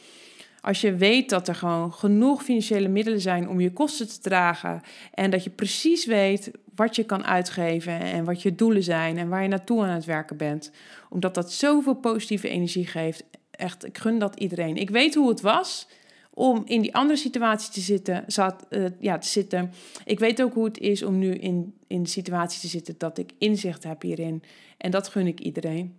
Als 0.61 0.81
je 0.81 0.95
weet 0.95 1.31
dat 1.31 1.49
er 1.49 1.55
gewoon 1.55 1.93
genoeg 1.93 2.43
financiële 2.43 2.89
middelen 2.89 3.21
zijn 3.21 3.49
om 3.49 3.61
je 3.61 3.73
kosten 3.73 4.09
te 4.09 4.21
dragen. 4.21 4.83
En 5.15 5.31
dat 5.31 5.45
je 5.45 5.51
precies 5.51 6.05
weet 6.05 6.51
wat 6.75 6.97
je 6.97 7.05
kan 7.05 7.25
uitgeven 7.25 8.01
en 8.01 8.25
wat 8.25 8.43
je 8.43 8.55
doelen 8.55 8.83
zijn 8.83 9.19
en 9.19 9.29
waar 9.29 9.43
je 9.43 9.49
naartoe 9.49 9.83
aan 9.83 9.89
het 9.89 10.05
werken 10.05 10.37
bent. 10.37 10.71
Omdat 11.09 11.35
dat 11.35 11.53
zoveel 11.53 11.95
positieve 11.95 12.49
energie 12.49 12.87
geeft 12.87 13.25
echt, 13.57 13.85
ik 13.85 13.99
gun 13.99 14.19
dat 14.19 14.39
iedereen. 14.39 14.77
Ik 14.77 14.91
weet 14.91 15.15
hoe 15.15 15.29
het 15.29 15.41
was 15.41 15.89
om 16.31 16.63
in 16.65 16.81
die 16.81 16.95
andere 16.95 17.19
situatie 17.19 17.73
te 17.73 17.81
zitten, 17.81 18.25
zat, 18.27 18.67
uh, 18.71 18.87
ja, 18.99 19.19
te 19.19 19.29
zitten. 19.29 19.73
Ik 20.05 20.19
weet 20.19 20.43
ook 20.43 20.55
hoe 20.55 20.65
het 20.65 20.79
is 20.79 21.03
om 21.03 21.19
nu 21.19 21.35
in, 21.35 21.75
in 21.87 22.03
de 22.03 22.09
situatie 22.09 22.61
te 22.61 22.69
zitten 22.69 22.95
dat 22.99 23.19
ik 23.19 23.33
inzicht 23.39 23.85
heb 23.85 24.03
hierin. 24.03 24.43
En 24.77 24.91
dat 24.91 25.09
gun 25.09 25.27
ik 25.27 25.41
iedereen. 25.41 25.97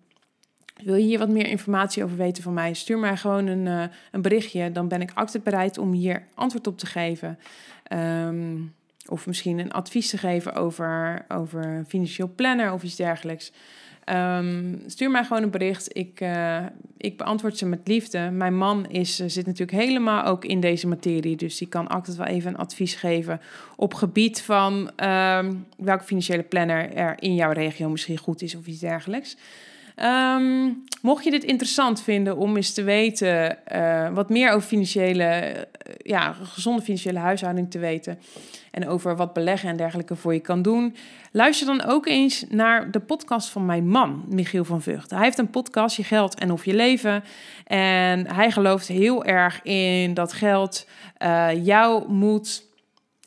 Wil 0.83 0.95
je 0.95 1.03
hier 1.03 1.19
wat 1.19 1.29
meer 1.29 1.47
informatie 1.47 2.03
over 2.03 2.17
weten 2.17 2.43
van 2.43 2.53
mij? 2.53 2.73
Stuur 2.73 2.99
mij 2.99 3.17
gewoon 3.17 3.47
een, 3.47 3.65
uh, 3.65 3.83
een 4.11 4.21
berichtje. 4.21 4.71
Dan 4.71 4.87
ben 4.87 5.01
ik 5.01 5.11
altijd 5.13 5.43
bereid 5.43 5.77
om 5.77 5.91
hier 5.91 6.27
antwoord 6.33 6.67
op 6.67 6.77
te 6.77 6.85
geven. 6.85 7.39
Um, 7.93 8.75
of 9.07 9.27
misschien 9.27 9.59
een 9.59 9.71
advies 9.71 10.09
te 10.09 10.17
geven 10.17 10.53
over, 10.53 11.25
over 11.27 11.65
een 11.65 11.85
financieel 11.85 12.31
planner 12.35 12.71
of 12.71 12.83
iets 12.83 12.95
dergelijks. 12.95 13.51
Um, 14.13 14.81
stuur 14.85 15.11
mij 15.11 15.23
gewoon 15.23 15.43
een 15.43 15.49
bericht. 15.49 15.97
Ik, 15.97 16.21
uh, 16.21 16.65
ik 16.97 17.17
beantwoord 17.17 17.57
ze 17.57 17.65
met 17.65 17.87
liefde. 17.87 18.29
Mijn 18.31 18.57
man 18.57 18.89
is, 18.89 19.19
uh, 19.19 19.27
zit 19.29 19.45
natuurlijk 19.45 19.77
helemaal 19.77 20.25
ook 20.25 20.45
in 20.45 20.59
deze 20.59 20.87
materie. 20.87 21.35
Dus 21.35 21.57
die 21.57 21.67
kan 21.67 21.87
altijd 21.87 22.17
wel 22.17 22.25
even 22.25 22.49
een 22.49 22.57
advies 22.57 22.95
geven 22.95 23.41
op 23.75 23.93
gebied 23.93 24.41
van 24.41 24.91
um, 25.03 25.65
welke 25.77 26.03
financiële 26.03 26.43
planner 26.43 26.93
er 26.93 27.15
in 27.19 27.35
jouw 27.35 27.51
regio 27.51 27.89
misschien 27.89 28.17
goed 28.17 28.41
is 28.41 28.55
of 28.55 28.67
iets 28.67 28.79
dergelijks. 28.79 29.37
Um, 30.03 30.83
mocht 31.01 31.23
je 31.23 31.31
dit 31.31 31.43
interessant 31.43 32.01
vinden 32.01 32.37
om 32.37 32.55
eens 32.55 32.73
te 32.73 32.83
weten, 32.83 33.57
uh, 33.75 34.09
wat 34.09 34.29
meer 34.29 34.51
over 34.51 34.67
financiële, 34.67 35.53
uh, 35.53 35.93
ja, 35.97 36.33
gezonde 36.43 36.81
financiële 36.81 37.19
huishouding 37.19 37.71
te 37.71 37.79
weten 37.79 38.19
en 38.71 38.87
over 38.87 39.15
wat 39.15 39.33
beleggen 39.33 39.69
en 39.69 39.77
dergelijke 39.77 40.15
voor 40.15 40.33
je 40.33 40.39
kan 40.39 40.61
doen, 40.61 40.95
luister 41.31 41.67
dan 41.67 41.83
ook 41.83 42.07
eens 42.07 42.45
naar 42.49 42.91
de 42.91 42.99
podcast 42.99 43.49
van 43.49 43.65
mijn 43.65 43.87
man, 43.87 44.25
Michiel 44.29 44.65
van 44.65 44.81
Vught. 44.81 45.09
Hij 45.09 45.23
heeft 45.23 45.37
een 45.37 45.49
podcast, 45.49 45.95
Je 45.95 46.03
Geld 46.03 46.39
en 46.39 46.51
Of 46.51 46.65
Je 46.65 46.73
Leven. 46.73 47.23
En 47.65 48.33
hij 48.33 48.51
gelooft 48.51 48.87
heel 48.87 49.25
erg 49.25 49.63
in 49.63 50.13
dat 50.13 50.33
geld 50.33 50.87
uh, 51.23 51.65
jou 51.65 52.11
moet 52.11 52.63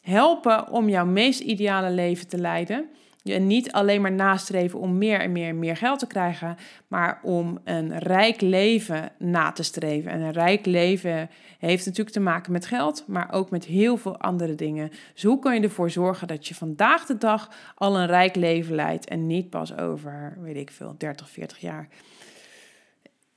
helpen 0.02 0.68
om 0.68 0.88
jouw 0.88 1.06
meest 1.06 1.40
ideale 1.40 1.90
leven 1.90 2.28
te 2.28 2.38
leiden. 2.38 2.88
Je 3.22 3.38
niet 3.38 3.72
alleen 3.72 4.00
maar 4.00 4.12
nastreven 4.12 4.78
om 4.78 4.98
meer 4.98 5.20
en 5.20 5.33
meer 5.33 5.48
en 5.48 5.59
meer 5.59 5.76
geld 5.76 5.98
te 5.98 6.06
krijgen, 6.06 6.56
maar 6.88 7.20
om 7.22 7.59
een 7.64 7.98
rijk 7.98 8.40
leven 8.40 9.12
na 9.18 9.52
te 9.52 9.62
streven. 9.62 10.11
En 10.11 10.20
een 10.20 10.33
rijk 10.33 10.66
leven 10.66 11.30
heeft 11.59 11.87
natuurlijk 11.87 12.14
te 12.14 12.20
maken 12.20 12.52
met 12.52 12.66
geld, 12.66 13.04
maar 13.06 13.33
ook 13.33 13.50
met 13.50 13.64
heel 13.64 13.96
veel 13.96 14.18
andere 14.18 14.54
dingen. 14.54 14.90
Dus 15.12 15.22
hoe 15.22 15.38
kan 15.38 15.54
je 15.54 15.61
ervoor 15.61 15.90
zorgen 15.90 16.28
dat 16.28 16.46
je 16.46 16.54
vandaag 16.54 17.06
de 17.06 17.18
dag 17.18 17.50
al 17.74 17.98
een 17.98 18.06
rijk 18.06 18.37
leven 18.37 18.74
leidt 18.74 19.09
en 19.09 19.26
niet 19.26 19.50
pas 19.50 19.76
over, 19.76 20.37
weet 20.40 20.56
ik 20.56 20.70
veel, 20.70 20.94
30, 20.98 21.30
40 21.30 21.59
jaar? 21.59 21.88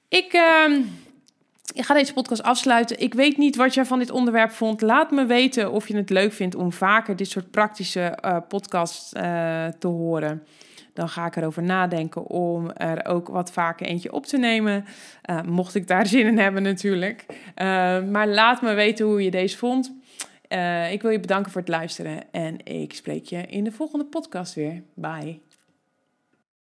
Ik. 0.07 0.33
Uh, 0.33 0.77
ik 1.73 1.85
ga 1.85 1.93
deze 1.93 2.13
podcast 2.13 2.43
afsluiten. 2.43 2.99
Ik 2.99 3.13
weet 3.13 3.37
niet 3.37 3.55
wat 3.55 3.73
jij 3.73 3.85
van 3.85 3.99
dit 3.99 4.11
onderwerp 4.11 4.51
vond. 4.51 4.81
Laat 4.81 5.11
me 5.11 5.25
weten 5.25 5.71
of 5.71 5.87
je 5.87 5.95
het 5.95 6.09
leuk 6.09 6.33
vindt 6.33 6.55
om 6.55 6.71
vaker 6.71 7.15
dit 7.15 7.27
soort 7.29 7.51
praktische 7.51 8.17
uh, 8.25 8.37
podcasts 8.47 9.13
uh, 9.13 9.21
te 9.79 9.87
horen. 9.87 10.43
Dan 10.93 11.09
ga 11.09 11.25
ik 11.25 11.35
erover 11.35 11.63
nadenken 11.63 12.27
om 12.27 12.71
er 12.71 13.05
ook 13.05 13.27
wat 13.27 13.51
vaker 13.51 13.87
eentje 13.87 14.11
op 14.11 14.25
te 14.25 14.37
nemen. 14.37 14.85
Uh, 15.29 15.41
mocht 15.41 15.75
ik 15.75 15.87
daar 15.87 16.07
zin 16.15 16.27
in 16.27 16.37
hebben 16.37 16.63
natuurlijk. 16.63 17.25
maar 18.09 18.27
laat 18.27 18.61
me 18.61 18.73
weten 18.73 19.05
hoe 19.05 19.23
je 19.23 19.31
deze 19.31 19.57
vond. 19.57 19.93
ik 20.91 21.01
wil 21.01 21.11
je 21.11 21.19
bedanken 21.19 21.51
voor 21.51 21.61
het 21.61 21.69
luisteren 21.69 22.31
en 22.31 22.65
ik 22.65 22.93
spreek 22.93 23.25
je 23.25 23.45
in 23.45 23.63
de 23.63 23.71
volgende 23.71 24.05
podcast 24.05 24.53
weer. 24.53 24.83
Bye. 24.93 25.52